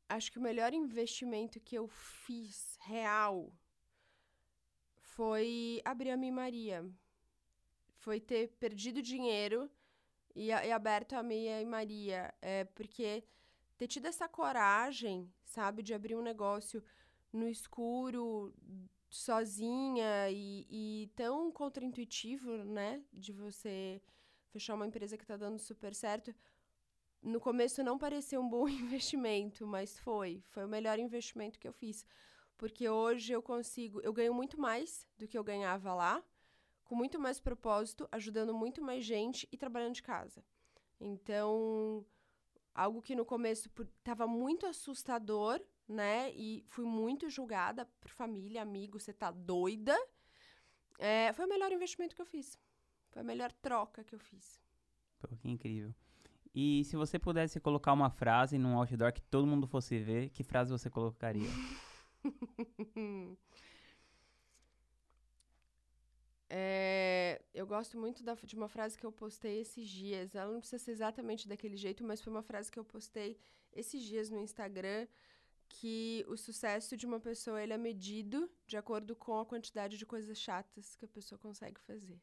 Acho 0.09 0.31
que 0.31 0.39
o 0.39 0.43
melhor 0.43 0.73
investimento 0.73 1.61
que 1.61 1.77
eu 1.77 1.89
fiz 1.89 2.79
real 2.83 3.53
foi 5.01 5.81
abrir 5.85 6.11
a 6.11 6.17
minha 6.17 6.33
Maria. 6.33 6.89
Foi 7.97 8.21
ter 8.21 8.49
perdido 8.59 9.03
dinheiro 9.03 9.71
e, 10.35 10.47
e 10.49 10.73
aberto 10.73 11.15
a 11.15 11.23
minha 11.23 11.65
Maria. 11.67 12.33
É, 12.41 12.65
porque 12.65 13.25
ter 13.77 13.89
tido 13.89 14.07
essa 14.07 14.29
coragem, 14.29 15.33
sabe, 15.45 15.83
de 15.83 15.93
abrir 15.93 16.15
um 16.15 16.23
negócio 16.23 16.83
no 17.33 17.49
escuro, 17.49 18.55
sozinha 19.11 20.31
e, 20.31 20.67
e 20.71 21.11
tão 21.15 21.51
contraintuitivo, 21.51 22.65
né, 22.65 23.03
de 23.13 23.33
você 23.33 24.01
fechar 24.49 24.75
uma 24.75 24.87
empresa 24.87 25.17
que 25.17 25.27
tá 25.27 25.37
dando 25.37 25.59
super 25.59 25.95
certo. 25.95 26.35
No 27.23 27.41
começo 27.41 27.83
não 27.83 27.99
pareceu 27.99 28.41
um 28.41 28.49
bom 28.49 28.69
investimento, 28.69 29.67
mas 29.67 29.99
foi. 29.99 30.43
Foi 30.49 30.65
o 30.65 30.69
melhor 30.69 30.99
investimento 30.99 31.59
que 31.59 31.69
eu 31.69 31.73
fiz. 31.73 32.05
Porque 32.57 32.89
hoje 32.89 33.33
eu 33.33 33.43
consigo, 33.43 34.01
eu 34.01 34.13
ganho 34.13 34.33
muito 34.33 34.59
mais 34.59 35.07
do 35.19 35.29
que 35.29 35.37
eu 35.37 35.45
ganhava 35.45 35.95
lá, 35.95 36.25
com 36.85 36.95
muito 36.95 37.19
mais 37.19 37.39
propósito, 37.39 38.09
ajudando 38.11 38.55
muito 38.55 38.83
mais 38.83 39.05
gente 39.05 39.47
e 39.53 39.57
trabalhando 39.57 39.95
de 39.95 40.03
casa. 40.03 40.43
Então, 40.99 42.07
algo 42.75 43.03
que 43.03 43.15
no 43.15 43.25
começo 43.25 43.71
estava 43.99 44.27
muito 44.27 44.67
assustador, 44.67 45.61
né? 45.89 46.33
E 46.33 46.65
fui 46.69 46.85
muito 46.85 47.29
julgada 47.29 47.85
por 48.01 48.11
família, 48.11 48.63
amigos, 48.63 49.03
você 49.03 49.13
tá 49.13 49.31
doida? 49.31 49.97
É, 50.99 51.33
foi 51.33 51.45
o 51.45 51.49
melhor 51.49 51.71
investimento 51.73 52.15
que 52.15 52.23
eu 52.23 52.27
fiz. 52.27 52.59
Foi 53.11 53.21
a 53.21 53.25
melhor 53.25 53.53
troca 53.53 54.03
que 54.05 54.15
eu 54.15 54.19
fiz. 54.19 54.61
Pô, 55.19 55.29
que 55.37 55.49
incrível. 55.49 55.95
E 56.59 56.83
se 56.85 56.97
você 56.97 57.19
pudesse 57.19 57.61
colocar 57.61 57.93
uma 57.93 58.09
frase 58.09 58.57
num 58.57 58.79
outdoor 58.79 59.13
que 59.13 59.21
todo 59.21 59.47
mundo 59.47 59.67
fosse 59.67 59.99
ver, 59.99 60.31
que 60.31 60.43
frase 60.43 60.71
você 60.71 60.89
colocaria? 60.89 61.49
É, 66.49 67.43
eu 67.53 67.67
gosto 67.67 67.99
muito 67.99 68.23
da- 68.23 68.35
de 68.35 68.55
uma 68.55 68.69
frase 68.69 68.97
que 68.97 69.05
eu 69.05 69.11
postei 69.13 69.61
esses 69.61 69.89
dias. 69.89 70.35
Ela 70.35 70.53
não 70.53 70.61
precisa 70.61 70.83
ser 70.83 70.93
exatamente 70.93 71.49
daquele 71.49 71.77
jeito, 71.77 72.05
mas 72.05 72.21
foi 72.21 72.33
uma 72.33 72.43
frase 72.43 72.71
que 72.71 72.79
eu 72.79 72.85
postei 72.85 73.37
esses 73.73 74.03
dias 74.03 74.31
no 74.31 74.39
Instagram 74.41 75.07
que 75.69 76.25
o 76.29 76.37
sucesso 76.37 76.97
de 76.97 77.05
uma 77.05 77.19
pessoa 77.19 77.61
ele 77.61 77.73
é 77.73 77.77
medido 77.79 78.49
de 78.67 78.77
acordo 78.77 79.17
com 79.17 79.39
a 79.41 79.45
quantidade 79.45 79.99
de 79.99 80.07
coisas 80.07 80.39
chatas 80.39 80.95
que 80.95 81.05
a 81.05 81.09
pessoa 81.09 81.39
consegue 81.39 81.81
fazer. 81.81 82.21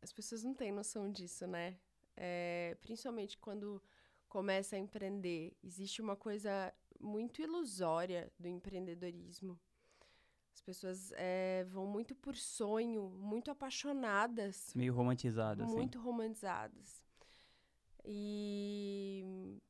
As 0.00 0.10
pessoas 0.12 0.42
não 0.42 0.54
têm 0.54 0.72
noção 0.72 1.10
disso, 1.12 1.46
né? 1.46 1.76
É, 2.20 2.76
principalmente 2.80 3.38
quando 3.38 3.80
começa 4.28 4.74
a 4.76 4.78
empreender. 4.78 5.56
Existe 5.62 6.02
uma 6.02 6.16
coisa 6.16 6.74
muito 7.00 7.40
ilusória 7.40 8.30
do 8.38 8.48
empreendedorismo. 8.48 9.58
As 10.52 10.60
pessoas 10.60 11.12
é, 11.16 11.64
vão 11.68 11.86
muito 11.86 12.14
por 12.16 12.34
sonho, 12.36 13.08
muito 13.10 13.50
apaixonadas, 13.50 14.72
Meio 14.74 14.92
romantizado, 14.92 15.62
assim. 15.62 15.72
muito 15.76 16.00
romantizadas. 16.00 17.00
E, 18.04 19.60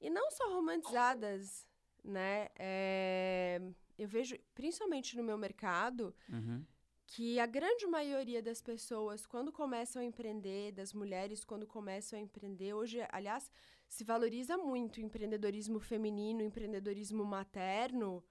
e 0.00 0.10
não 0.10 0.30
só 0.30 0.52
romantizadas, 0.52 1.66
né? 2.02 2.48
É, 2.58 3.60
eu 3.98 4.08
vejo, 4.08 4.36
principalmente 4.54 5.16
no 5.16 5.22
meu 5.22 5.38
mercado, 5.38 6.14
Uhum. 6.28 6.64
Que 7.10 7.40
a 7.40 7.46
grande 7.46 7.88
maioria 7.88 8.40
das 8.40 8.62
pessoas, 8.62 9.26
quando 9.26 9.50
começam 9.50 10.00
a 10.00 10.04
empreender, 10.04 10.70
das 10.70 10.92
mulheres 10.92 11.44
quando 11.44 11.66
começam 11.66 12.16
a 12.16 12.22
empreender, 12.22 12.72
hoje, 12.72 13.00
aliás, 13.10 13.50
se 13.88 14.04
valoriza 14.04 14.56
muito 14.56 14.98
o 14.98 15.00
empreendedorismo 15.00 15.80
feminino, 15.80 16.38
o 16.38 16.44
empreendedorismo 16.44 17.24
materno, 17.24 18.22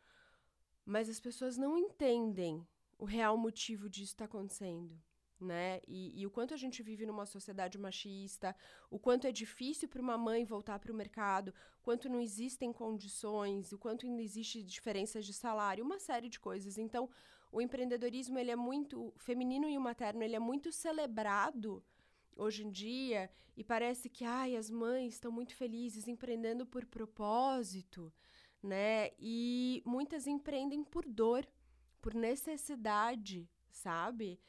mas 0.86 1.10
as 1.10 1.20
pessoas 1.20 1.58
não 1.58 1.78
entendem 1.78 2.66
o 2.98 3.04
real 3.04 3.38
motivo 3.38 3.90
disso 3.90 4.14
estar 4.14 4.26
acontecendo. 4.26 4.98
né? 5.42 5.82
E, 5.86 6.22
e, 6.22 6.26
o 6.26 6.32
quanto 6.32 6.54
a 6.54 6.58
gente 6.58 6.82
vive 6.82 7.06
numa 7.06 7.26
sociedade 7.26 7.78
machista, 7.78 8.56
o 8.90 8.98
quanto 8.98 9.28
é 9.28 9.32
difícil 9.32 9.90
para 9.90 10.02
uma 10.02 10.18
mãe 10.18 10.46
voltar 10.46 10.80
para 10.80 10.92
o 10.92 10.96
mercado, 10.96 11.54
quanto 11.82 12.10
não 12.10 12.20
existem 12.20 12.72
condições, 12.72 13.74
o 13.74 13.78
quanto 13.78 14.06
ainda 14.06 14.22
existe 14.22 14.64
diferenças 14.64 15.26
de 15.26 15.34
salário, 15.34 15.84
uma 15.84 16.00
série 16.00 16.30
de 16.30 16.40
coisas. 16.40 16.78
Então, 16.78 17.10
o 17.52 17.62
empreendedorismo 17.62 18.38
ele 18.38 18.52
é 18.52 18.56
muito 18.56 19.14
feminino 19.18 19.68
e 19.68 19.78
o 19.78 19.82
materno, 19.82 20.24
ele 20.24 20.36
é 20.36 20.40
muito 20.40 20.72
celebrado 20.72 21.84
hoje 22.36 22.64
em 22.64 22.72
dia 22.72 23.30
e 23.58 23.64
parece 23.64 24.10
que 24.10 24.24
ai, 24.24 24.56
as 24.56 24.70
mães 24.70 25.14
estão 25.14 25.32
muito 25.32 25.56
felizes 25.56 26.08
empreendendo 26.08 26.66
por 26.66 26.86
propósito, 26.86 28.14
né? 28.62 29.12
E 29.20 29.82
muitas 29.86 30.28
empreendem 30.28 30.84
por 30.84 31.06
dor, 31.06 31.48
por 32.02 32.14
necessidade, 32.14 33.50
sabe? 33.72 34.40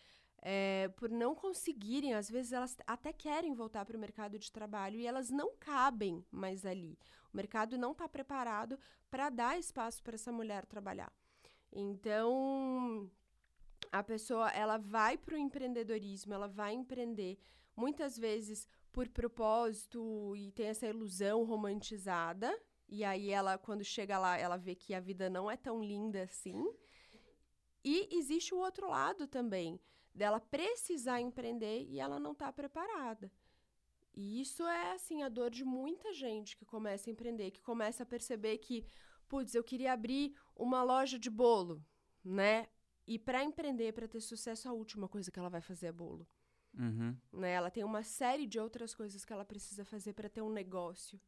É, 0.42 0.88
por 0.96 1.11
não 1.11 1.34
conseguirem, 1.34 2.14
às 2.14 2.30
vezes 2.30 2.53
elas 2.53 2.76
até 2.86 3.12
querem 3.12 3.53
voltar 3.53 3.84
para 3.84 3.96
o 3.96 4.01
mercado 4.01 4.38
de 4.38 4.51
trabalho 4.51 4.98
e 4.98 5.07
elas 5.07 5.28
não 5.28 5.55
cabem 5.59 6.24
mais 6.30 6.64
ali. 6.64 6.98
O 7.32 7.36
mercado 7.36 7.76
não 7.76 7.92
está 7.92 8.09
preparado 8.09 8.78
para 9.11 9.28
dar 9.28 9.59
espaço 9.59 10.03
para 10.03 10.14
essa 10.14 10.32
mulher 10.32 10.64
trabalhar. 10.64 11.12
Então, 11.73 13.11
a 13.93 14.03
pessoa 14.03 14.51
ela 14.51 14.79
vai 14.79 15.16
para 15.16 15.35
o 15.35 15.39
empreendedorismo, 15.39 16.35
ela 16.35 16.49
vai 16.49 16.75
empreender 16.75 17.39
muitas 17.77 18.18
vezes 18.18 18.66
por 18.93 19.09
propósito 19.09 20.35
e 20.37 20.51
tem 20.53 20.66
essa 20.66 20.87
ilusão 20.87 21.45
romantizada. 21.45 22.57
E 22.89 23.05
aí 23.05 23.31
ela, 23.31 23.57
quando 23.57 23.85
chega 23.85 24.18
lá, 24.18 24.37
ela 24.37 24.57
vê 24.57 24.75
que 24.75 24.95
a 24.95 25.01
vida 25.01 25.31
não 25.31 25.51
é 25.51 25.57
tão 25.57 25.83
linda 25.83 26.25
assim. 26.25 26.64
E 27.85 28.09
existe 28.12 28.53
o 28.53 28.59
outro 28.59 28.89
lado 28.89 29.27
também, 29.27 29.81
dela 30.14 30.41
precisar 30.41 31.21
empreender 31.21 31.87
e 31.89 32.01
ela 32.01 32.18
não 32.18 32.33
está 32.33 32.53
preparada. 32.53 33.31
E 34.12 34.41
isso 34.41 34.64
é 34.66 34.93
assim 34.93 35.23
a 35.23 35.29
dor 35.29 35.51
de 35.51 35.64
muita 35.64 36.12
gente 36.12 36.57
que 36.57 36.64
começa 36.64 37.09
a 37.09 37.12
empreender, 37.12 37.53
que 37.53 37.62
começa 37.62 38.03
a 38.03 38.07
perceber 38.07 38.59
que, 38.59 38.85
putz, 39.31 39.55
eu 39.55 39.62
queria 39.62 39.93
abrir 39.93 40.35
uma 40.57 40.83
loja 40.83 41.16
de 41.16 41.31
bolo, 41.31 41.83
né? 42.22 42.66
E 43.07 43.16
para 43.16 43.45
empreender, 43.45 43.93
para 43.93 44.09
ter 44.09 44.20
sucesso, 44.20 44.68
a 44.68 44.72
última 44.72 45.09
coisa 45.09 45.31
que 45.31 45.39
ela 45.39 45.49
vai 45.49 45.61
fazer 45.61 45.87
é 45.87 45.93
bolo. 45.93 46.26
Uhum. 46.76 47.16
Né? 47.33 47.53
Ela 47.53 47.70
tem 47.70 47.85
uma 47.85 48.03
série 48.03 48.47
de 48.47 48.59
outras 48.59 48.95
coisas 48.95 49.24
que 49.24 49.33
ela 49.33 49.45
precisa 49.45 49.85
fazer 49.85 50.12
para 50.12 50.28
ter 50.28 50.43
um 50.43 50.51
negócio. 50.51 51.18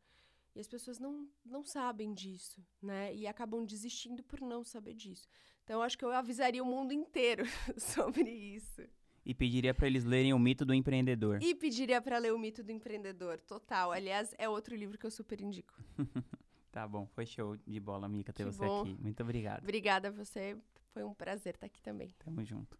E 0.54 0.60
as 0.60 0.68
pessoas 0.68 0.98
não, 0.98 1.28
não 1.44 1.64
sabem 1.64 2.12
disso, 2.12 2.64
né? 2.80 3.14
E 3.14 3.26
acabam 3.26 3.64
desistindo 3.64 4.22
por 4.22 4.40
não 4.40 4.62
saber 4.62 4.94
disso. 4.94 5.26
Então, 5.64 5.76
eu 5.76 5.82
acho 5.82 5.96
que 5.96 6.04
eu 6.04 6.12
avisaria 6.12 6.62
o 6.62 6.66
mundo 6.66 6.92
inteiro 6.92 7.44
sobre 7.78 8.30
isso. 8.30 8.82
E 9.24 9.32
pediria 9.32 9.72
para 9.72 9.86
eles 9.86 10.04
lerem 10.04 10.34
O 10.34 10.38
Mito 10.38 10.64
do 10.64 10.74
Empreendedor. 10.74 11.40
E 11.40 11.54
pediria 11.54 12.02
para 12.02 12.18
ler 12.18 12.34
O 12.34 12.38
Mito 12.38 12.62
do 12.62 12.72
Empreendedor, 12.72 13.40
total. 13.40 13.92
Aliás, 13.92 14.34
é 14.36 14.48
outro 14.48 14.76
livro 14.76 14.98
que 14.98 15.06
eu 15.06 15.10
super 15.10 15.40
indico. 15.40 15.72
tá 16.72 16.88
bom, 16.88 17.06
foi 17.06 17.26
show 17.26 17.56
de 17.56 17.78
bola, 17.78 18.08
Mica, 18.08 18.32
ter 18.32 18.44
que 18.44 18.52
você 18.52 18.66
bom. 18.66 18.80
aqui. 18.80 18.96
Muito 19.00 19.22
obrigado. 19.22 19.62
Obrigada 19.62 20.08
a 20.08 20.10
você, 20.10 20.56
foi 20.92 21.04
um 21.04 21.14
prazer 21.14 21.54
estar 21.54 21.66
aqui 21.66 21.80
também. 21.82 22.14
Tamo 22.18 22.42
junto. 22.42 22.76